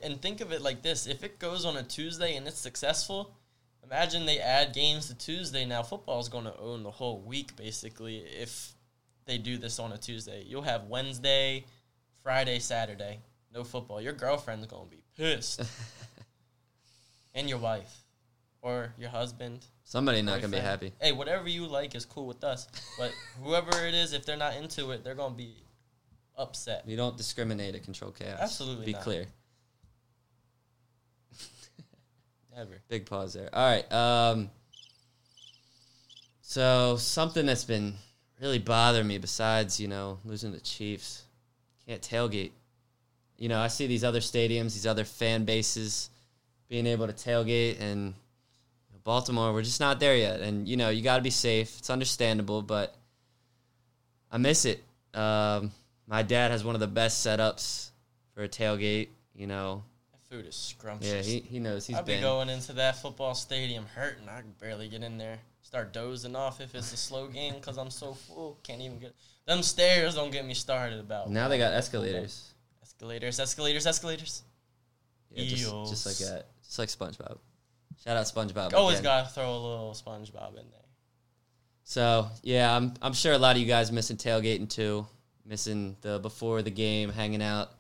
and 0.04 0.22
think 0.22 0.42
of 0.42 0.52
it 0.52 0.62
like 0.62 0.82
this: 0.82 1.08
if 1.08 1.24
it 1.24 1.40
goes 1.40 1.66
on 1.66 1.78
a 1.78 1.84
Tuesday 1.84 2.36
and 2.36 2.48
it's 2.48 2.60
successful, 2.60 3.34
imagine 3.84 4.26
they 4.26 4.40
add 4.40 4.74
games 4.74 5.08
to 5.08 5.18
Tuesday. 5.18 5.66
Now 5.66 5.82
football 5.82 6.20
is 6.20 6.30
going 6.30 6.46
to 6.46 6.58
own 6.58 6.84
the 6.84 6.92
whole 6.92 7.22
week 7.22 7.56
basically. 7.56 8.18
If 8.18 8.74
they 9.26 9.38
do 9.38 9.58
this 9.58 9.80
on 9.80 9.92
a 9.92 9.98
Tuesday, 9.98 10.44
you'll 10.46 10.64
have 10.64 10.86
Wednesday, 10.86 11.66
Friday, 12.22 12.60
Saturday, 12.60 13.20
no 13.54 13.64
football. 13.64 14.02
Your 14.02 14.14
girlfriend's 14.14 14.68
going 14.68 14.90
to 14.90 14.96
be 14.96 15.04
pissed, 15.16 15.62
and 17.34 17.48
your 17.48 17.60
wife, 17.60 18.04
or 18.62 18.94
your 18.98 19.10
husband. 19.10 19.66
Somebody 19.84 20.22
not 20.22 20.42
gonna 20.42 20.56
be 20.56 20.62
happy. 20.62 20.94
Hey, 21.00 21.12
whatever 21.12 21.48
you 21.48 21.66
like 21.66 21.96
is 21.96 22.06
cool 22.06 22.28
with 22.28 22.44
us. 22.44 22.68
But 22.98 23.12
whoever 23.42 23.86
it 23.86 23.94
is, 23.94 24.14
if 24.14 24.26
they're 24.26 24.38
not 24.38 24.56
into 24.56 24.92
it, 24.92 25.04
they're 25.04 25.16
gonna 25.16 25.36
be 25.36 25.56
upset. 26.38 26.84
We 26.86 26.96
don't 26.96 27.18
discriminate 27.18 27.76
at 27.76 27.84
Control 27.84 28.12
Chaos. 28.12 28.40
Absolutely 28.42 28.86
Be 28.86 28.94
not. 28.94 29.02
clear. 29.02 29.26
Never. 32.56 32.82
Big 32.88 33.06
pause 33.06 33.34
there. 33.34 33.50
All 33.54 33.66
right. 33.66 33.92
Um, 33.92 34.50
so 36.42 36.98
something 36.98 37.46
that's 37.46 37.66
been 37.66 37.94
really 38.42 38.60
bothering 38.60 39.08
me 39.08 39.18
besides, 39.18 39.80
you 39.80 39.88
know, 39.88 40.20
losing 40.24 40.52
the 40.52 40.60
Chiefs, 40.60 41.24
can't 41.88 42.02
tailgate. 42.02 42.52
You 43.38 43.50
know, 43.50 43.60
I 43.60 43.68
see 43.68 43.88
these 43.88 44.04
other 44.04 44.20
stadiums, 44.20 44.74
these 44.74 44.88
other 44.88 45.06
fan 45.06 45.46
bases 45.46 46.10
being 46.68 46.86
able 46.86 47.08
to 47.08 47.14
tailgate 47.14 47.80
and 47.82 48.14
Baltimore, 49.04 49.54
we're 49.54 49.64
just 49.64 49.80
not 49.80 50.00
there 50.00 50.16
yet. 50.16 50.42
And, 50.42 50.68
you 50.68 50.78
know, 50.78 50.90
you 50.90 51.02
got 51.02 51.18
to 51.18 51.24
be 51.24 51.30
safe. 51.30 51.78
It's 51.80 51.90
understandable, 51.90 52.62
but 52.62 52.96
I 54.32 54.38
miss 54.38 54.66
it. 54.66 54.84
Um, 55.14 55.72
my 56.08 56.24
dad 56.24 56.52
has 56.52 56.64
one 56.64 56.76
of 56.76 56.82
the 56.82 56.88
best 56.88 57.26
setups 57.26 57.92
for 58.34 58.44
a 58.44 58.50
tailgate. 58.50 59.10
You 59.34 59.48
know, 59.48 59.84
that 60.12 60.22
food 60.30 60.46
is 60.46 60.56
scrumptious. 60.56 61.28
Yeah, 61.28 61.34
he, 61.34 61.40
he 61.40 61.60
knows. 61.60 61.88
He's 61.88 61.96
I'd 61.96 62.06
been. 62.06 62.20
be 62.20 62.24
going 62.24 62.50
into 62.50 62.74
that 62.74 63.02
football 63.02 63.36
stadium 63.36 63.86
hurting. 63.96 64.28
I 64.28 64.42
can 64.42 64.54
barely 64.60 64.90
get 64.90 65.04
in 65.04 65.18
there. 65.18 65.40
Start 65.62 65.94
dozing 65.94 66.36
off 66.36 66.62
if 66.62 66.74
it's 66.74 66.92
a 66.94 66.98
slow 66.98 67.28
game 67.28 67.54
because 67.56 67.78
I'm 67.78 67.92
so 67.92 68.14
full. 68.14 68.60
Can't 68.64 68.82
even 68.82 69.00
get 69.00 69.16
them 69.46 69.62
stairs. 69.62 70.16
Don't 70.16 70.32
get 70.32 70.46
me 70.46 70.54
started 70.54 71.00
about. 71.00 71.30
Now 71.30 71.48
they 71.48 71.58
got 71.58 71.74
escalators. 71.74 72.54
Escalators, 72.82 73.40
escalators, 73.40 73.86
escalators. 73.86 74.44
Yeah, 75.32 75.46
just, 75.46 75.64
just 75.90 76.06
like 76.06 76.18
that. 76.30 76.48
Just 76.64 76.80
like 76.80 76.90
SpongeBob. 76.90 77.38
Shout 78.04 78.18
out 78.18 78.26
SpongeBob. 78.26 78.74
Always 78.74 79.00
again. 79.00 79.12
gotta 79.12 79.30
throw 79.30 79.52
a 79.52 79.60
little 79.60 79.94
SpongeBob 79.94 80.50
in 80.52 80.70
there. 80.72 80.88
So 81.84 82.28
yeah, 82.44 82.76
I'm 82.76 82.94
I'm 83.02 83.14
sure 83.14 83.34
a 83.34 83.38
lot 83.38 83.56
of 83.56 83.62
you 83.62 83.68
guys 83.68 83.92
missing 83.92 84.18
tailgating 84.18 84.70
too 84.70 85.06
missing 85.50 85.98
the 86.02 86.20
before 86.20 86.62
the 86.62 86.72
game, 86.72 87.10
hanging 87.10 87.42
out. 87.42 87.72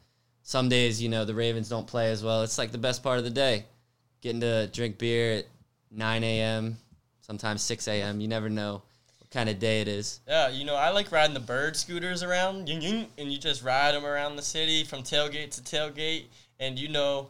Some 0.41 0.67
days, 0.67 1.01
you 1.01 1.07
know, 1.07 1.25
the 1.25 1.35
Ravens 1.35 1.69
don't 1.69 1.85
play 1.85 2.11
as 2.11 2.23
well. 2.23 2.41
It's 2.41 2.57
like 2.57 2.71
the 2.71 2.79
best 2.79 3.03
part 3.03 3.19
of 3.19 3.23
the 3.23 3.29
day. 3.29 3.65
Getting 4.21 4.41
to 4.41 4.67
drink 4.67 4.97
beer 4.97 5.37
at 5.37 5.45
9 5.91 6.23
a.m., 6.23 6.77
sometimes 7.21 7.61
6 7.61 7.87
a.m. 7.87 8.19
You 8.19 8.27
never 8.27 8.49
know 8.49 8.81
what 9.19 9.29
kind 9.29 9.47
of 9.47 9.59
day 9.59 9.81
it 9.81 9.87
is. 9.87 10.19
Yeah, 10.27 10.49
you 10.49 10.65
know, 10.65 10.75
I 10.75 10.89
like 10.89 11.11
riding 11.11 11.35
the 11.35 11.39
bird 11.39 11.77
scooters 11.77 12.23
around, 12.23 12.67
and 12.67 12.83
you 12.83 13.37
just 13.37 13.63
ride 13.63 13.93
them 13.93 14.05
around 14.05 14.35
the 14.35 14.41
city 14.41 14.83
from 14.83 15.03
tailgate 15.03 15.51
to 15.51 15.61
tailgate, 15.61 16.25
and 16.59 16.79
you 16.79 16.87
know, 16.87 17.29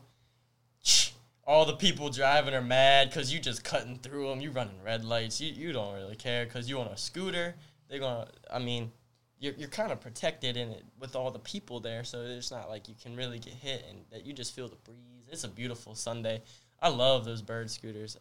all 1.50 1.66
the 1.66 1.74
people 1.74 2.12
driving 2.12 2.54
are 2.54 2.62
mad 2.62 3.10
because 3.10 3.34
you 3.34 3.40
just 3.40 3.64
cutting 3.64 3.98
through 3.98 4.30
them. 4.30 4.40
You 4.40 4.52
running 4.52 4.84
red 4.86 5.04
lights. 5.04 5.42
You 5.42 5.52
you 5.52 5.74
don't 5.74 5.96
really 5.96 6.16
care 6.16 6.46
because 6.46 6.70
you 6.70 6.80
on 6.80 6.86
a 6.86 6.96
scooter. 6.96 7.56
They're 7.90 8.00
gonna. 8.00 8.28
I 8.54 8.60
mean, 8.60 8.92
you're, 9.40 9.56
you're 9.56 9.70
kind 9.70 9.92
of 9.92 10.00
protected 10.00 10.58
in 10.58 10.70
it 10.70 10.84
with 11.00 11.16
all 11.16 11.32
the 11.32 11.40
people 11.40 11.80
there, 11.80 12.04
so 12.04 12.22
it's 12.22 12.52
not 12.52 12.70
like 12.70 12.88
you 12.88 12.94
can 13.02 13.16
really 13.16 13.40
get 13.40 13.54
hit 13.54 13.84
and 13.90 13.98
that 14.12 14.28
you 14.28 14.32
just 14.32 14.56
feel 14.56 14.68
the 14.68 14.76
breeze. 14.76 15.28
It's 15.28 15.44
a 15.44 15.48
beautiful 15.48 15.96
Sunday. 15.96 16.44
I 16.80 16.90
love 16.90 17.26
those 17.26 17.42
bird 17.42 17.72
scooters. 17.72 18.16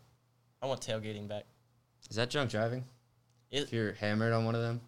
I 0.63 0.67
want 0.67 0.81
tailgating 0.81 1.29
back. 1.29 1.45
Is 2.09 2.17
that 2.17 2.31
drunk 2.31 2.51
driving? 2.51 2.85
It, 3.51 3.65
if 3.65 3.73
you're 3.75 3.93
hammered 3.93 4.33
on 4.33 4.47
one 4.47 4.55
of 4.55 4.63
them? 4.63 4.81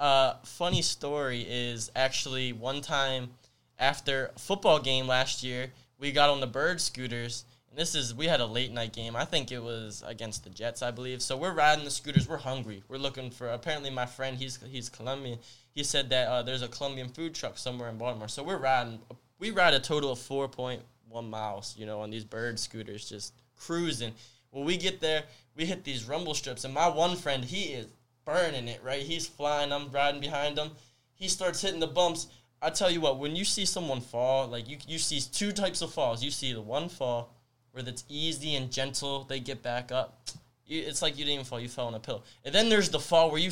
Uh, 0.00 0.34
funny 0.44 0.82
story 0.82 1.46
is 1.48 1.92
actually 1.94 2.52
one 2.52 2.80
time 2.80 3.30
after 3.78 4.32
a 4.34 4.38
football 4.40 4.80
game 4.80 5.06
last 5.06 5.44
year, 5.44 5.70
we 6.00 6.10
got 6.10 6.28
on 6.28 6.40
the 6.40 6.46
bird 6.48 6.80
scooters 6.80 7.44
this 7.74 7.94
is 7.94 8.14
we 8.14 8.26
had 8.26 8.40
a 8.40 8.46
late 8.46 8.72
night 8.72 8.92
game. 8.92 9.16
I 9.16 9.24
think 9.24 9.50
it 9.50 9.62
was 9.62 10.02
against 10.06 10.44
the 10.44 10.50
Jets, 10.50 10.82
I 10.82 10.90
believe. 10.90 11.22
So 11.22 11.36
we're 11.36 11.54
riding 11.54 11.84
the 11.84 11.90
scooters. 11.90 12.28
We're 12.28 12.36
hungry. 12.36 12.82
We're 12.88 12.98
looking 12.98 13.30
for. 13.30 13.48
Apparently, 13.48 13.90
my 13.90 14.06
friend, 14.06 14.36
he's 14.36 14.58
he's 14.70 14.88
Colombian. 14.88 15.38
He 15.74 15.82
said 15.82 16.10
that 16.10 16.28
uh, 16.28 16.42
there's 16.42 16.62
a 16.62 16.68
Colombian 16.68 17.08
food 17.08 17.34
truck 17.34 17.56
somewhere 17.56 17.88
in 17.88 17.96
Baltimore. 17.96 18.28
So 18.28 18.42
we're 18.42 18.58
riding. 18.58 19.00
We 19.38 19.50
ride 19.50 19.74
a 19.74 19.80
total 19.80 20.12
of 20.12 20.18
four 20.18 20.48
point 20.48 20.82
one 21.08 21.30
miles. 21.30 21.74
You 21.78 21.86
know, 21.86 22.00
on 22.00 22.10
these 22.10 22.24
bird 22.24 22.58
scooters, 22.58 23.08
just 23.08 23.34
cruising. 23.56 24.12
When 24.50 24.64
we 24.66 24.76
get 24.76 25.00
there, 25.00 25.24
we 25.56 25.64
hit 25.64 25.82
these 25.84 26.04
rumble 26.04 26.34
strips, 26.34 26.64
and 26.64 26.74
my 26.74 26.88
one 26.88 27.16
friend, 27.16 27.42
he 27.42 27.72
is 27.72 27.86
burning 28.26 28.68
it. 28.68 28.80
Right, 28.84 29.02
he's 29.02 29.26
flying. 29.26 29.72
I'm 29.72 29.90
riding 29.90 30.20
behind 30.20 30.58
him. 30.58 30.72
He 31.14 31.28
starts 31.28 31.62
hitting 31.62 31.80
the 31.80 31.86
bumps. 31.86 32.26
I 32.60 32.70
tell 32.70 32.90
you 32.90 33.00
what, 33.00 33.18
when 33.18 33.34
you 33.34 33.44
see 33.44 33.64
someone 33.64 34.02
fall, 34.02 34.46
like 34.46 34.68
you 34.68 34.76
you 34.86 34.98
see 34.98 35.20
two 35.20 35.52
types 35.52 35.80
of 35.80 35.92
falls. 35.92 36.22
You 36.22 36.30
see 36.30 36.52
the 36.52 36.60
one 36.60 36.90
fall 36.90 37.32
where 37.72 37.84
it's 37.86 38.04
easy 38.08 38.54
and 38.54 38.70
gentle, 38.70 39.24
they 39.24 39.40
get 39.40 39.62
back 39.62 39.90
up. 39.92 40.28
It's 40.68 41.02
like 41.02 41.18
you 41.18 41.24
didn't 41.24 41.34
even 41.34 41.44
fall, 41.44 41.60
you 41.60 41.68
fell 41.68 41.88
on 41.88 41.94
a 41.94 42.00
pillow. 42.00 42.22
And 42.44 42.54
then 42.54 42.68
there's 42.68 42.88
the 42.88 43.00
fall 43.00 43.30
where 43.30 43.40
you 43.40 43.50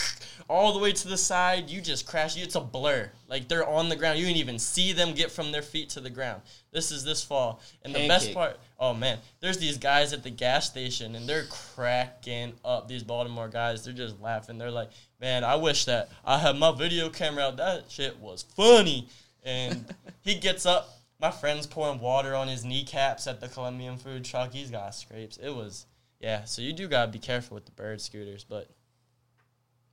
all 0.48 0.72
the 0.72 0.78
way 0.78 0.92
to 0.92 1.08
the 1.08 1.16
side, 1.16 1.70
you 1.70 1.80
just 1.80 2.06
crash. 2.06 2.36
It's 2.36 2.54
a 2.54 2.60
blur. 2.60 3.10
Like 3.28 3.48
they're 3.48 3.66
on 3.66 3.88
the 3.88 3.96
ground. 3.96 4.18
You 4.18 4.26
didn't 4.26 4.38
even 4.38 4.58
see 4.58 4.92
them 4.92 5.14
get 5.14 5.30
from 5.30 5.52
their 5.52 5.62
feet 5.62 5.90
to 5.90 6.00
the 6.00 6.10
ground. 6.10 6.42
This 6.72 6.90
is 6.90 7.04
this 7.04 7.22
fall. 7.22 7.60
And 7.82 7.94
the 7.94 8.08
best 8.08 8.32
part, 8.32 8.58
oh 8.78 8.94
man, 8.94 9.18
there's 9.40 9.58
these 9.58 9.78
guys 9.78 10.12
at 10.12 10.22
the 10.22 10.30
gas 10.30 10.66
station 10.66 11.14
and 11.14 11.28
they're 11.28 11.46
cracking 11.46 12.54
up. 12.64 12.88
These 12.88 13.02
Baltimore 13.02 13.48
guys, 13.48 13.84
they're 13.84 13.92
just 13.92 14.20
laughing. 14.20 14.58
They're 14.58 14.70
like, 14.70 14.90
man, 15.20 15.44
I 15.44 15.56
wish 15.56 15.84
that 15.86 16.10
I 16.24 16.38
had 16.38 16.56
my 16.56 16.72
video 16.72 17.08
camera 17.08 17.44
out. 17.44 17.56
That 17.56 17.84
shit 17.88 18.18
was 18.18 18.42
funny. 18.56 19.08
And 19.44 19.84
he 20.20 20.34
gets 20.36 20.66
up. 20.66 20.98
My 21.22 21.30
friend's 21.30 21.68
pouring 21.68 22.00
water 22.00 22.34
on 22.34 22.48
his 22.48 22.64
kneecaps 22.64 23.28
at 23.28 23.40
the 23.40 23.46
Colombian 23.48 23.96
food 23.96 24.24
truck. 24.24 24.52
He's 24.52 24.72
got 24.72 24.92
scrapes. 24.92 25.36
It 25.36 25.50
was, 25.54 25.86
yeah. 26.20 26.42
So 26.44 26.62
you 26.62 26.72
do 26.72 26.88
gotta 26.88 27.12
be 27.12 27.20
careful 27.20 27.54
with 27.54 27.64
the 27.64 27.70
bird 27.70 28.00
scooters, 28.00 28.42
but 28.42 28.68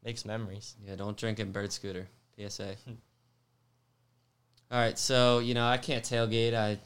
makes 0.04 0.26
memories. 0.26 0.76
Yeah, 0.84 0.96
don't 0.96 1.16
drink 1.16 1.40
in 1.40 1.52
bird 1.52 1.72
scooter. 1.72 2.08
PSA. 2.36 2.76
All 4.72 4.80
right, 4.80 4.98
so 4.98 5.38
you 5.40 5.54
know 5.54 5.68
I 5.68 5.78
can't 5.78 6.04
tailgate. 6.04 6.56
I 6.56 6.80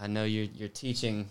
I 0.00 0.06
know 0.06 0.24
you're 0.24 0.48
you're 0.54 0.68
teaching, 0.70 1.28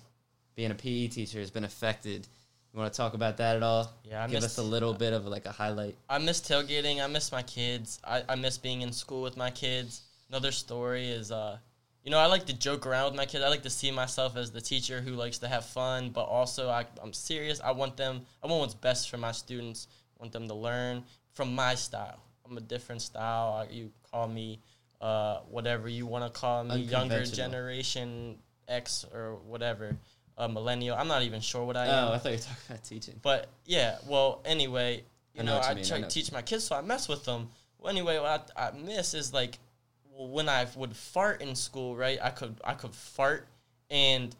being 0.55 0.69
a 0.69 0.75
PE 0.75 1.07
teacher 1.07 1.39
has 1.39 1.49
been 1.49 1.63
affected. 1.63 2.27
You 2.71 2.79
want 2.79 2.93
to 2.93 2.97
talk 2.97 3.15
about 3.15 3.37
that 3.37 3.55
at 3.55 3.63
all? 3.63 3.91
Yeah, 4.03 4.23
I 4.23 4.27
give 4.27 4.41
missed- 4.41 4.57
us 4.59 4.63
a 4.63 4.63
little 4.67 4.93
bit 4.93 5.13
of 5.13 5.25
like 5.25 5.45
a 5.47 5.51
highlight. 5.51 5.95
I 6.07 6.19
miss 6.19 6.39
tailgating. 6.39 7.03
I 7.03 7.07
miss 7.07 7.31
my 7.31 7.41
kids. 7.43 7.99
I, 8.03 8.23
I 8.29 8.35
miss 8.35 8.57
being 8.59 8.81
in 8.81 8.91
school 8.91 9.21
with 9.23 9.37
my 9.37 9.49
kids. 9.51 10.01
Another 10.29 10.51
story 10.51 11.07
is, 11.09 11.31
uh, 11.31 11.57
you 12.03 12.11
know, 12.11 12.19
I 12.19 12.25
like 12.25 12.45
to 12.47 12.53
joke 12.53 12.85
around 12.85 13.05
with 13.05 13.15
my 13.15 13.25
kids. 13.25 13.43
I 13.43 13.49
like 13.49 13.63
to 13.63 13.69
see 13.69 13.89
myself 13.91 14.35
as 14.35 14.51
the 14.51 14.59
teacher 14.61 14.99
who 15.01 15.11
likes 15.11 15.37
to 15.39 15.47
have 15.47 15.65
fun, 15.65 16.09
but 16.09 16.23
also 16.23 16.69
I, 16.69 16.85
I'm 17.01 17.13
serious. 17.13 17.61
I 17.61 17.71
want 17.71 17.95
them. 17.95 18.21
I 18.43 18.47
want 18.47 18.59
what's 18.59 18.73
best 18.73 19.09
for 19.09 19.17
my 19.17 19.31
students. 19.31 19.87
I 20.17 20.23
want 20.23 20.33
them 20.33 20.47
to 20.47 20.53
learn 20.53 21.03
from 21.31 21.55
my 21.55 21.75
style. 21.75 22.19
I'm 22.45 22.57
a 22.57 22.61
different 22.61 23.01
style. 23.01 23.65
I, 23.67 23.73
you 23.73 23.91
call 24.11 24.27
me 24.27 24.59
uh, 24.99 25.39
whatever 25.49 25.87
you 25.87 26.05
want 26.05 26.25
to 26.25 26.39
call 26.39 26.63
me, 26.65 26.77
younger 26.81 27.23
generation 27.25 28.37
X 28.67 29.05
or 29.13 29.35
whatever, 29.47 29.95
uh, 30.37 30.47
millennial. 30.47 30.97
I'm 30.97 31.07
not 31.07 31.23
even 31.23 31.39
sure 31.41 31.63
what 31.63 31.77
I 31.77 31.87
am. 31.87 32.09
Oh, 32.09 32.13
I 32.13 32.17
thought 32.17 32.31
you 32.31 32.37
were 32.37 32.43
talking 32.43 32.63
about 32.69 32.83
teaching. 32.83 33.19
But 33.21 33.49
yeah, 33.65 33.97
well, 34.07 34.41
anyway, 34.45 35.03
you 35.33 35.41
I 35.41 35.45
know 35.45 35.55
know, 35.55 35.61
I 35.61 35.73
mean, 35.73 35.85
try 35.85 36.01
to 36.01 36.07
teach 36.07 36.31
my 36.31 36.41
kids, 36.41 36.65
so 36.65 36.75
I 36.75 36.81
mess 36.81 37.07
with 37.07 37.23
them. 37.23 37.49
Well, 37.79 37.91
anyway, 37.91 38.19
what 38.19 38.51
I, 38.55 38.67
I 38.67 38.71
miss 38.71 39.13
is 39.13 39.33
like 39.33 39.57
well, 40.15 40.28
when 40.28 40.49
I 40.49 40.67
would 40.76 40.95
fart 40.95 41.41
in 41.41 41.56
school, 41.56 41.95
right? 41.95 42.19
I 42.21 42.30
could 42.30 42.60
I 42.63 42.73
could 42.73 42.93
fart, 42.93 43.47
and 43.89 44.36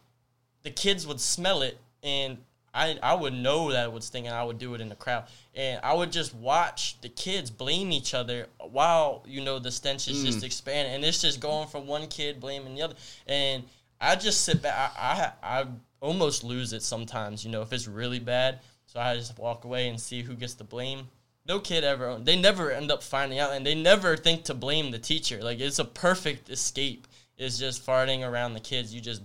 the 0.62 0.70
kids 0.70 1.06
would 1.06 1.20
smell 1.20 1.62
it, 1.62 1.78
and 2.02 2.38
I 2.72 2.98
I 3.02 3.14
would 3.14 3.34
know 3.34 3.72
that 3.72 3.86
it 3.86 3.92
would 3.92 4.02
stink, 4.02 4.26
and 4.26 4.34
I 4.34 4.44
would 4.44 4.58
do 4.58 4.74
it 4.74 4.80
in 4.80 4.88
the 4.88 4.94
crowd, 4.94 5.24
and 5.54 5.80
I 5.82 5.94
would 5.94 6.12
just 6.12 6.34
watch 6.34 7.00
the 7.00 7.08
kids 7.08 7.50
blame 7.50 7.92
each 7.92 8.14
other 8.14 8.46
while 8.58 9.24
you 9.26 9.42
know 9.42 9.58
the 9.58 9.70
stench 9.70 10.08
is 10.08 10.22
just 10.24 10.40
mm. 10.40 10.44
expanding, 10.44 10.94
and 10.94 11.04
it's 11.04 11.20
just 11.20 11.40
going 11.40 11.68
from 11.68 11.86
one 11.86 12.06
kid 12.08 12.40
blaming 12.40 12.74
the 12.74 12.82
other, 12.82 12.94
and 13.26 13.64
I 14.00 14.16
just 14.16 14.42
sit 14.42 14.62
back. 14.62 14.92
I, 14.98 15.32
I 15.42 15.60
I 15.60 15.66
almost 16.00 16.44
lose 16.44 16.72
it 16.72 16.82
sometimes, 16.82 17.44
you 17.44 17.50
know, 17.50 17.62
if 17.62 17.72
it's 17.72 17.88
really 17.88 18.18
bad. 18.18 18.60
So 18.86 19.00
I 19.00 19.16
just 19.16 19.38
walk 19.38 19.64
away 19.64 19.88
and 19.88 19.98
see 19.98 20.22
who 20.22 20.34
gets 20.34 20.54
the 20.54 20.64
blame. 20.64 21.08
No 21.46 21.60
kid 21.60 21.84
ever. 21.84 22.18
They 22.22 22.40
never 22.40 22.70
end 22.70 22.90
up 22.90 23.02
finding 23.02 23.38
out, 23.38 23.52
and 23.52 23.66
they 23.66 23.74
never 23.74 24.16
think 24.16 24.44
to 24.44 24.54
blame 24.54 24.90
the 24.90 24.98
teacher. 24.98 25.42
Like 25.42 25.60
it's 25.60 25.78
a 25.78 25.84
perfect 25.84 26.48
escape. 26.50 27.06
Is 27.36 27.58
just 27.58 27.84
farting 27.84 28.24
around 28.24 28.54
the 28.54 28.60
kids. 28.60 28.94
You 28.94 29.00
just, 29.00 29.20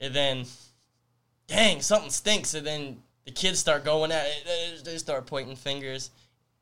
and 0.00 0.14
then, 0.14 0.44
dang, 1.48 1.80
something 1.80 2.10
stinks, 2.10 2.54
and 2.54 2.64
then 2.64 3.02
the 3.24 3.32
kids 3.32 3.58
start 3.58 3.84
going 3.84 4.12
at 4.12 4.24
it. 4.26 4.84
They 4.84 4.96
start 4.96 5.26
pointing 5.26 5.56
fingers. 5.56 6.10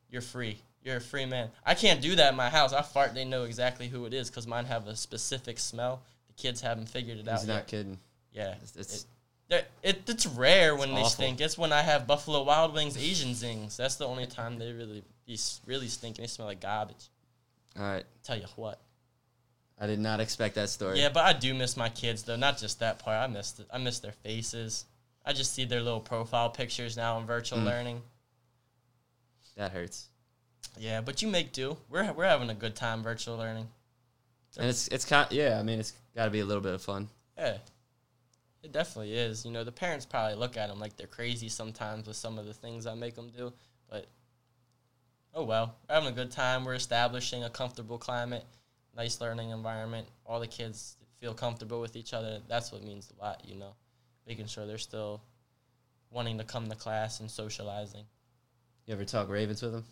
You're 0.09 0.23
free. 0.23 0.57
You're 0.83 0.97
a 0.97 1.01
free 1.01 1.27
man. 1.27 1.49
I 1.63 1.75
can't 1.75 2.01
do 2.01 2.15
that 2.15 2.31
in 2.31 2.35
my 2.35 2.49
house. 2.49 2.73
I 2.73 2.81
fart. 2.81 3.13
They 3.13 3.25
know 3.25 3.43
exactly 3.43 3.87
who 3.87 4.05
it 4.05 4.13
is 4.15 4.27
because 4.27 4.47
mine 4.47 4.65
have 4.65 4.87
a 4.87 4.95
specific 4.95 5.59
smell. 5.59 6.01
The 6.27 6.33
kids 6.33 6.61
haven't 6.61 6.89
figured 6.89 7.19
it 7.19 7.27
out 7.27 7.41
He's 7.41 7.47
yet. 7.47 7.53
not 7.53 7.67
kidding. 7.67 7.99
Yeah, 8.33 8.55
It's, 8.63 8.75
it's 8.75 8.95
it, 9.03 9.05
it, 9.83 10.01
it's 10.07 10.25
rare 10.25 10.75
when 10.75 10.89
It's 10.89 10.95
they 10.95 11.01
awful. 11.01 11.09
stink. 11.11 11.41
It's 11.41 11.57
when 11.57 11.73
I 11.73 11.81
have 11.81 12.07
Buffalo 12.07 12.43
Wild 12.43 12.73
Wings 12.73 12.97
Asian 12.97 13.33
zings. 13.33 13.77
That's 13.77 13.95
the 13.95 14.05
only 14.07 14.25
time 14.25 14.57
they 14.59 14.71
really 14.71 15.03
be 15.25 15.37
really 15.65 15.87
stink 15.87 16.17
and 16.17 16.23
they 16.23 16.27
smell 16.29 16.47
like 16.47 16.61
garbage. 16.61 17.09
all 17.77 17.83
right. 17.83 18.05
Tell 18.23 18.37
you 18.37 18.45
what. 18.55 18.79
I 19.79 19.87
did 19.87 19.99
not 19.99 20.19
expect 20.19 20.55
that 20.55 20.69
story. 20.69 20.99
Yeah, 20.99 21.09
but 21.09 21.23
I 21.25 21.33
do 21.33 21.53
miss 21.53 21.75
my 21.75 21.89
kids 21.89 22.23
though. 22.23 22.35
Not 22.35 22.57
just 22.57 22.79
that 22.79 22.99
part. 22.99 23.17
I 23.17 23.27
miss 23.27 23.59
it. 23.59 23.67
I 23.73 23.77
miss 23.79 23.99
their 23.99 24.11
faces. 24.11 24.85
I 25.25 25.33
just 25.33 25.53
see 25.53 25.65
their 25.65 25.81
little 25.81 25.99
profile 25.99 26.49
pictures 26.49 26.95
now 26.97 27.19
in 27.19 27.25
virtual 27.25 27.59
Mm. 27.59 27.65
learning. 27.65 28.01
that 29.57 29.71
hurts. 29.71 30.07
Yeah, 30.79 31.01
but 31.01 31.21
you 31.21 31.27
make 31.27 31.51
do. 31.51 31.77
We're 31.89 32.11
we're 32.13 32.25
having 32.25 32.49
a 32.49 32.53
good 32.55 32.75
time 32.75 33.03
virtual 33.03 33.37
learning. 33.37 33.67
And 34.57 34.67
it's 34.69 34.87
it's 34.87 35.05
kind. 35.05 35.27
Yeah, 35.31 35.59
I 35.59 35.63
mean 35.63 35.79
it's 35.79 35.93
got 36.15 36.25
to 36.25 36.31
be 36.31 36.39
a 36.39 36.45
little 36.45 36.61
bit 36.63 36.73
of 36.73 36.81
fun. 36.81 37.09
Yeah. 37.37 37.57
It 38.63 38.71
definitely 38.71 39.13
is. 39.13 39.45
You 39.45 39.51
know, 39.51 39.63
the 39.63 39.71
parents 39.71 40.05
probably 40.05 40.35
look 40.35 40.57
at 40.57 40.69
them 40.69 40.79
like 40.79 40.95
they're 40.95 41.07
crazy 41.07 41.49
sometimes 41.49 42.07
with 42.07 42.15
some 42.15 42.37
of 42.37 42.45
the 42.45 42.53
things 42.53 42.85
I 42.85 42.93
make 42.93 43.15
them 43.15 43.31
do, 43.35 43.53
but 43.89 44.07
oh 45.33 45.43
well. 45.43 45.75
We're 45.89 45.95
having 45.95 46.09
a 46.09 46.15
good 46.15 46.31
time. 46.31 46.63
We're 46.63 46.75
establishing 46.75 47.43
a 47.43 47.49
comfortable 47.49 47.97
climate, 47.97 48.45
nice 48.95 49.19
learning 49.19 49.49
environment. 49.49 50.07
All 50.25 50.39
the 50.39 50.47
kids 50.47 50.97
feel 51.19 51.33
comfortable 51.33 51.81
with 51.81 51.95
each 51.95 52.13
other. 52.13 52.39
That's 52.47 52.71
what 52.71 52.83
means 52.83 53.11
a 53.17 53.21
lot, 53.21 53.43
you 53.45 53.55
know. 53.55 53.73
Making 54.27 54.45
sure 54.47 54.67
they're 54.67 54.77
still 54.77 55.21
wanting 56.11 56.37
to 56.37 56.43
come 56.43 56.67
to 56.69 56.75
class 56.75 57.19
and 57.19 57.31
socializing. 57.31 58.05
You 58.85 58.93
ever 58.93 59.05
talk 59.05 59.29
Ravens 59.29 59.61
with 59.61 59.71
them? 59.73 59.85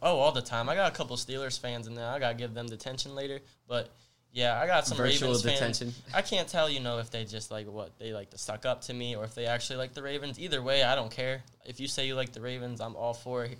Oh, 0.00 0.18
all 0.18 0.32
the 0.32 0.42
time. 0.42 0.68
I 0.68 0.74
got 0.74 0.92
a 0.92 0.94
couple 0.94 1.16
Steelers 1.16 1.58
fans 1.58 1.86
in 1.86 1.94
there. 1.94 2.08
I 2.08 2.18
gotta 2.18 2.34
give 2.34 2.54
them 2.54 2.66
detention 2.66 3.14
later, 3.14 3.40
but 3.68 3.94
yeah, 4.32 4.58
I 4.58 4.66
got 4.66 4.86
some 4.86 4.96
Virtual 4.96 5.34
Ravens 5.34 5.78
fans. 5.78 6.00
I 6.14 6.22
can't 6.22 6.48
tell 6.48 6.68
you 6.70 6.80
know 6.80 6.98
if 6.98 7.10
they 7.10 7.24
just 7.24 7.50
like 7.50 7.66
what 7.66 7.98
they 7.98 8.12
like 8.14 8.30
to 8.30 8.38
suck 8.38 8.64
up 8.64 8.80
to 8.82 8.94
me 8.94 9.14
or 9.14 9.24
if 9.24 9.34
they 9.34 9.44
actually 9.46 9.76
like 9.76 9.92
the 9.92 10.02
Ravens. 10.02 10.40
Either 10.40 10.62
way, 10.62 10.82
I 10.82 10.94
don't 10.94 11.10
care. 11.10 11.42
If 11.66 11.80
you 11.80 11.86
say 11.86 12.06
you 12.06 12.14
like 12.14 12.32
the 12.32 12.40
Ravens, 12.40 12.80
I'm 12.80 12.96
all 12.96 13.12
for 13.14 13.44
it. 13.44 13.58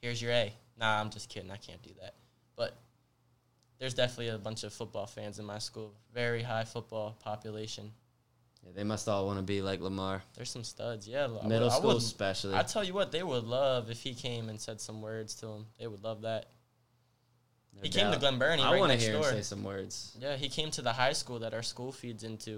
Here's 0.00 0.20
your 0.20 0.32
A. 0.32 0.52
Nah, 0.78 1.00
I'm 1.00 1.10
just 1.10 1.28
kidding. 1.28 1.50
I 1.52 1.56
can't 1.56 1.80
do 1.82 1.90
that. 2.00 2.14
But 2.56 2.76
there's 3.78 3.94
definitely 3.94 4.28
a 4.28 4.38
bunch 4.38 4.64
of 4.64 4.72
football 4.72 5.06
fans 5.06 5.38
in 5.38 5.44
my 5.44 5.58
school. 5.58 5.94
Very 6.12 6.42
high 6.42 6.64
football 6.64 7.16
population. 7.22 7.92
Yeah, 8.64 8.70
they 8.74 8.84
must 8.84 9.08
all 9.08 9.26
want 9.26 9.38
to 9.38 9.42
be 9.44 9.62
like 9.62 9.80
Lamar. 9.80 10.22
There's 10.34 10.50
some 10.50 10.64
studs. 10.64 11.06
Yeah, 11.06 11.24
I 11.42 11.46
Middle 11.46 11.66
would- 11.68 11.72
I 11.72 11.76
school, 11.76 11.88
would- 11.94 11.96
especially. 11.98 12.54
I 12.54 12.62
tell 12.64 12.82
you 12.82 12.94
what, 12.94 13.12
they 13.12 13.22
would 13.22 13.44
love 13.44 13.90
if 13.90 14.00
he 14.02 14.14
came 14.14 14.48
and 14.48 14.60
said 14.60 14.80
some 14.80 15.00
words 15.00 15.34
to 15.36 15.46
them. 15.46 15.66
They 15.78 15.86
would 15.86 16.02
love 16.02 16.22
that. 16.22 16.46
No 17.74 17.80
he 17.82 17.88
came 17.88 18.06
to 18.06 18.12
doubt. 18.12 18.20
Glen 18.20 18.38
Burnie 18.38 18.62
I 18.62 18.72
right 18.72 18.80
want 18.80 18.92
to 18.92 18.98
hear 18.98 19.12
door. 19.14 19.24
him 19.24 19.36
say 19.36 19.42
some 19.42 19.64
words. 19.64 20.16
Yeah, 20.20 20.36
he 20.36 20.48
came 20.48 20.70
to 20.72 20.82
the 20.82 20.92
high 20.92 21.12
school 21.12 21.38
that 21.40 21.54
our 21.54 21.62
school 21.62 21.90
feeds 21.92 22.22
into, 22.24 22.50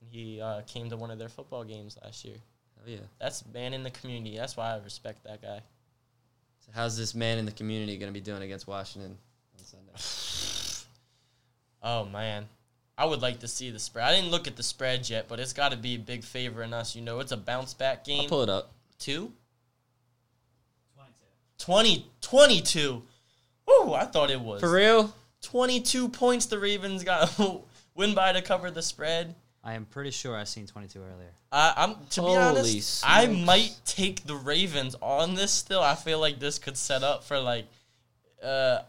and 0.00 0.10
he 0.10 0.40
uh, 0.40 0.62
came 0.66 0.88
to 0.90 0.96
one 0.96 1.10
of 1.10 1.18
their 1.18 1.28
football 1.28 1.64
games 1.64 1.98
last 2.02 2.24
year. 2.24 2.36
Oh 2.78 2.88
yeah. 2.90 2.98
That's 3.20 3.44
man 3.52 3.74
in 3.74 3.82
the 3.82 3.90
community. 3.90 4.36
That's 4.36 4.56
why 4.56 4.74
I 4.74 4.78
respect 4.78 5.24
that 5.24 5.42
guy. 5.42 5.60
So 6.60 6.72
how's 6.74 6.96
this 6.96 7.14
man 7.14 7.38
in 7.38 7.44
the 7.46 7.52
community 7.52 7.96
going 7.98 8.12
to 8.12 8.18
be 8.18 8.24
doing 8.24 8.42
against 8.42 8.66
Washington 8.66 9.16
on 9.58 9.64
Sunday? 9.64 9.92
Oh 11.86 12.06
man, 12.06 12.46
I 12.96 13.04
would 13.04 13.20
like 13.20 13.40
to 13.40 13.46
see 13.48 13.70
the 13.70 13.78
spread. 13.78 14.06
I 14.06 14.14
didn't 14.16 14.30
look 14.30 14.46
at 14.46 14.56
the 14.56 14.62
spread 14.62 15.10
yet, 15.10 15.28
but 15.28 15.38
it's 15.38 15.52
got 15.52 15.72
to 15.72 15.76
be 15.76 15.96
a 15.96 15.98
big 15.98 16.24
favor 16.24 16.62
in 16.62 16.72
us. 16.72 16.96
You 16.96 17.02
know, 17.02 17.20
it's 17.20 17.30
a 17.30 17.36
bounce 17.36 17.74
back 17.74 17.98
I'll 17.98 18.04
game. 18.16 18.26
pull 18.30 18.40
it 18.40 18.48
up. 18.48 18.72
Two. 18.98 19.32
20, 21.58 22.06
22. 22.22 23.02
Ooh, 23.70 23.92
I 23.92 24.04
thought 24.04 24.30
it 24.30 24.40
was. 24.40 24.60
For 24.60 24.72
real? 24.72 25.12
22 25.42 26.08
points 26.08 26.46
the 26.46 26.58
Ravens 26.58 27.04
got 27.04 27.38
win 27.94 28.14
by 28.14 28.32
to 28.32 28.42
cover 28.42 28.70
the 28.70 28.82
spread. 28.82 29.34
I 29.62 29.74
am 29.74 29.86
pretty 29.86 30.10
sure 30.10 30.36
I 30.36 30.44
seen 30.44 30.66
22 30.66 30.98
earlier. 30.98 31.30
I, 31.50 31.72
I'm 31.76 31.94
to 32.10 32.20
be 32.20 32.26
Holy 32.26 32.36
honest, 32.36 33.02
I 33.06 33.26
might 33.26 33.74
take 33.86 34.26
the 34.26 34.34
Ravens 34.34 34.94
on 35.00 35.34
this. 35.34 35.52
Still, 35.52 35.80
I 35.80 35.94
feel 35.94 36.18
like 36.18 36.38
this 36.38 36.58
could 36.58 36.76
set 36.76 37.02
up 37.02 37.24
for 37.24 37.38
like. 37.40 37.66
Uh, 38.42 38.80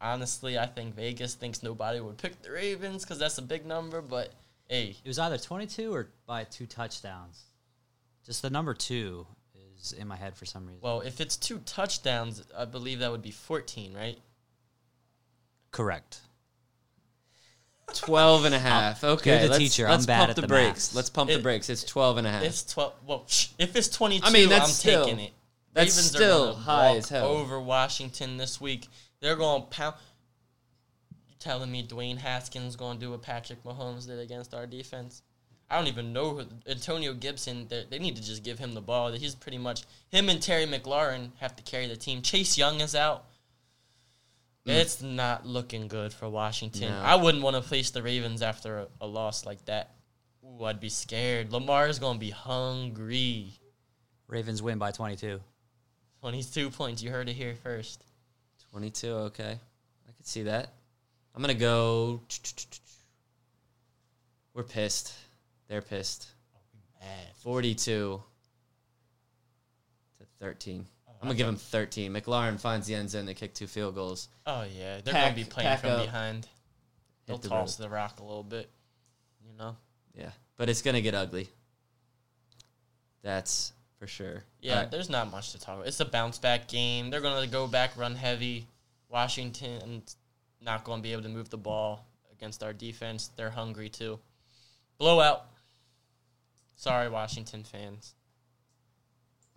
honestly, 0.00 0.58
I 0.58 0.66
think 0.66 0.94
Vegas 0.94 1.34
thinks 1.34 1.62
nobody 1.62 2.00
would 2.00 2.18
pick 2.18 2.42
the 2.42 2.50
Ravens 2.50 3.04
because 3.04 3.18
that's 3.18 3.38
a 3.38 3.42
big 3.42 3.64
number. 3.64 4.02
But 4.02 4.32
hey, 4.68 4.96
It 5.02 5.08
was 5.08 5.18
either 5.18 5.38
22 5.38 5.94
or 5.94 6.08
by 6.26 6.44
two 6.44 6.66
touchdowns. 6.66 7.44
Just 8.26 8.42
the 8.42 8.50
number 8.50 8.74
two 8.74 9.26
is 9.80 9.92
in 9.92 10.08
my 10.08 10.16
head 10.16 10.36
for 10.36 10.44
some 10.46 10.66
reason. 10.66 10.80
well, 10.82 11.00
if 11.00 11.20
it's 11.20 11.36
two 11.36 11.58
touchdowns, 11.58 12.42
I 12.56 12.64
believe 12.64 13.00
that 13.00 13.10
would 13.10 13.22
be 13.22 13.30
14, 13.30 13.94
right? 13.94 14.18
Correct. 15.70 16.20
12 17.94 18.46
and 18.46 18.54
a 18.54 18.58
half. 18.58 19.04
Okay. 19.04 19.30
You're 19.30 19.42
the 19.42 19.48
let's, 19.48 19.58
teacher. 19.58 19.88
Let's 19.88 20.04
I'm 20.04 20.06
bad 20.06 20.18
pump 20.18 20.30
at 20.30 20.36
the, 20.36 20.42
the 20.42 20.48
brakes. 20.48 20.94
Let's 20.94 21.10
pump 21.10 21.30
the 21.30 21.38
brakes. 21.38 21.70
It's 21.70 21.84
12 21.84 22.18
and 22.18 22.26
a 22.26 22.30
half. 22.30 22.42
It's 22.42 22.64
12. 22.64 22.92
Well, 23.06 23.24
if 23.58 23.76
it's 23.76 23.88
22, 23.88 24.26
I 24.26 24.30
mean, 24.30 24.48
that's 24.48 24.64
I'm 24.64 24.70
still- 24.70 25.04
taking 25.04 25.20
it. 25.20 25.32
that's 25.72 25.96
Ravens 25.96 26.10
still 26.10 26.48
are 26.50 26.54
high 26.54 26.88
walk 26.88 26.98
as 26.98 27.08
hell. 27.08 27.26
Over 27.26 27.60
Washington 27.60 28.36
this 28.36 28.60
week. 28.60 28.88
They're 29.20 29.36
going 29.36 29.62
to 29.62 29.68
pound. 29.68 29.94
You 31.28 31.34
telling 31.38 31.70
me 31.70 31.86
Dwayne 31.86 32.18
Haskins 32.18 32.76
going 32.76 32.98
to 32.98 33.04
do 33.04 33.10
what 33.10 33.22
Patrick 33.22 33.62
Mahomes 33.64 34.06
did 34.06 34.18
against 34.18 34.54
our 34.54 34.66
defense. 34.66 35.22
I 35.68 35.76
don't 35.76 35.88
even 35.88 36.12
know 36.12 36.30
who 36.30 36.44
Antonio 36.68 37.12
Gibson. 37.12 37.68
They 37.68 37.98
need 37.98 38.16
to 38.16 38.22
just 38.22 38.44
give 38.44 38.58
him 38.58 38.74
the 38.74 38.80
ball. 38.80 39.12
He's 39.12 39.34
pretty 39.34 39.58
much 39.58 39.82
him 40.10 40.28
and 40.28 40.40
Terry 40.40 40.66
McLaurin 40.66 41.30
have 41.40 41.56
to 41.56 41.62
carry 41.62 41.88
the 41.88 41.96
team. 41.96 42.22
Chase 42.22 42.56
Young 42.56 42.80
is 42.80 42.94
out. 42.94 43.24
Mm. 44.66 44.74
It's 44.74 45.02
not 45.02 45.46
looking 45.46 45.88
good 45.88 46.12
for 46.12 46.28
Washington. 46.28 46.90
No. 46.90 47.00
I 47.00 47.16
wouldn't 47.16 47.42
want 47.42 47.56
to 47.56 47.62
face 47.62 47.90
the 47.90 48.02
Ravens 48.02 48.42
after 48.42 48.78
a, 48.78 48.86
a 49.00 49.06
loss 49.06 49.44
like 49.44 49.64
that. 49.64 49.90
Ooh, 50.44 50.64
I'd 50.64 50.80
be 50.80 50.88
scared. 50.88 51.52
Lamar's 51.52 51.98
gonna 51.98 52.18
be 52.18 52.30
hungry. 52.30 53.52
Ravens 54.28 54.62
win 54.62 54.78
by 54.78 54.92
22. 54.92 55.40
Twenty-two 56.20 56.70
points. 56.70 57.02
You 57.02 57.10
heard 57.10 57.28
it 57.28 57.34
here 57.34 57.54
first. 57.62 58.02
22, 58.72 59.08
okay. 59.08 59.58
I 60.08 60.12
could 60.12 60.26
see 60.26 60.42
that. 60.42 60.72
I'm 61.34 61.42
going 61.42 61.54
to 61.54 61.60
go. 61.60 62.20
We're 64.54 64.64
pissed. 64.64 65.14
They're 65.68 65.82
pissed. 65.82 66.28
Mad. 67.00 67.08
42 67.42 68.22
to 70.18 70.24
13. 70.40 70.86
I'm 71.08 71.28
going 71.28 71.30
to 71.30 71.36
give 71.36 71.46
them 71.46 71.56
13. 71.56 72.12
McLaurin 72.12 72.60
finds 72.60 72.86
the 72.86 72.94
end 72.94 73.10
zone. 73.10 73.26
They 73.26 73.34
kick 73.34 73.54
two 73.54 73.66
field 73.66 73.94
goals. 73.94 74.28
Oh 74.46 74.64
yeah, 74.78 75.00
they're 75.02 75.14
gonna 75.14 75.34
be 75.34 75.44
playing 75.44 75.78
from 75.78 75.90
up. 75.90 76.04
behind. 76.04 76.46
They'll 77.26 77.38
the 77.38 77.48
toss 77.48 77.76
the 77.76 77.88
rock 77.88 78.20
a 78.20 78.22
little 78.22 78.44
bit. 78.44 78.70
You 79.44 79.56
know. 79.58 79.76
Yeah. 80.14 80.30
But 80.56 80.68
it's 80.68 80.82
going 80.82 80.94
to 80.94 81.02
get 81.02 81.14
ugly. 81.14 81.48
That's 83.22 83.72
for 83.98 84.06
sure. 84.06 84.44
Yeah, 84.60 84.80
right. 84.80 84.90
there's 84.90 85.10
not 85.10 85.30
much 85.30 85.52
to 85.52 85.58
talk 85.58 85.76
about. 85.76 85.88
It's 85.88 86.00
a 86.00 86.04
bounce 86.04 86.38
back 86.38 86.68
game. 86.68 87.10
They're 87.10 87.20
gonna 87.20 87.46
go 87.46 87.66
back, 87.66 87.96
run 87.96 88.14
heavy. 88.14 88.66
Washington 89.08 90.02
not 90.60 90.84
gonna 90.84 91.02
be 91.02 91.12
able 91.12 91.22
to 91.22 91.28
move 91.28 91.50
the 91.50 91.56
ball 91.56 92.06
against 92.32 92.62
our 92.62 92.72
defense. 92.72 93.30
They're 93.36 93.50
hungry 93.50 93.88
too. 93.88 94.18
Blowout. 94.98 95.46
Sorry, 96.76 97.08
Washington 97.08 97.64
fans. 97.64 98.14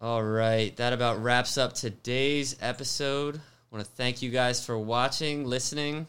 All 0.01 0.23
right, 0.23 0.75
that 0.77 0.93
about 0.93 1.21
wraps 1.21 1.57
up 1.57 1.73
today's 1.73 2.55
episode. 2.61 3.35
I 3.35 3.75
want 3.75 3.85
to 3.85 3.91
thank 3.91 4.21
you 4.21 4.29
guys 4.29 4.65
for 4.65 4.79
watching, 4.79 5.45
listening. 5.45 6.07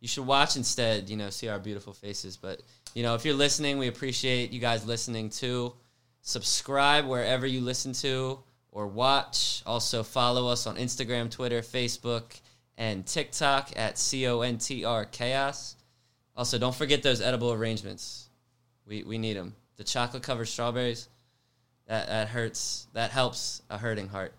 You 0.00 0.08
should 0.08 0.26
watch 0.26 0.56
instead, 0.56 1.08
you 1.08 1.16
know, 1.16 1.30
see 1.30 1.48
our 1.48 1.58
beautiful 1.58 1.94
faces. 1.94 2.36
But, 2.36 2.60
you 2.94 3.02
know, 3.02 3.14
if 3.14 3.24
you're 3.24 3.34
listening, 3.34 3.78
we 3.78 3.88
appreciate 3.88 4.52
you 4.52 4.60
guys 4.60 4.84
listening 4.84 5.30
too. 5.30 5.72
Subscribe 6.20 7.06
wherever 7.06 7.46
you 7.46 7.62
listen 7.62 7.94
to 7.94 8.38
or 8.70 8.86
watch. 8.86 9.62
Also, 9.64 10.02
follow 10.02 10.48
us 10.48 10.66
on 10.66 10.76
Instagram, 10.76 11.30
Twitter, 11.30 11.62
Facebook, 11.62 12.38
and 12.76 13.06
TikTok 13.06 13.70
at 13.74 13.94
CONTR 13.94 15.10
Chaos. 15.12 15.76
Also, 16.36 16.58
don't 16.58 16.74
forget 16.74 17.02
those 17.02 17.22
edible 17.22 17.52
arrangements. 17.52 18.28
We, 18.86 19.02
we 19.02 19.16
need 19.16 19.38
them. 19.38 19.54
The 19.76 19.84
chocolate 19.84 20.22
covered 20.22 20.46
strawberries. 20.46 21.08
That 21.86 22.06
that 22.08 22.28
hurts. 22.28 22.86
That 22.92 23.10
helps 23.10 23.62
a 23.70 23.78
hurting 23.78 24.08
heart. 24.08 24.34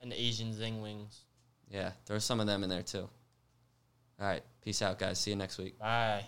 And 0.00 0.12
the 0.12 0.20
Asian 0.20 0.52
zing 0.52 0.80
wings. 0.80 1.24
Yeah, 1.70 1.92
throw 2.06 2.18
some 2.18 2.40
of 2.40 2.46
them 2.46 2.62
in 2.62 2.70
there 2.70 2.82
too. 2.82 3.08
All 4.20 4.26
right, 4.26 4.42
peace 4.62 4.82
out, 4.82 4.98
guys. 4.98 5.18
See 5.18 5.30
you 5.30 5.36
next 5.36 5.58
week. 5.58 5.78
Bye. 5.78 6.24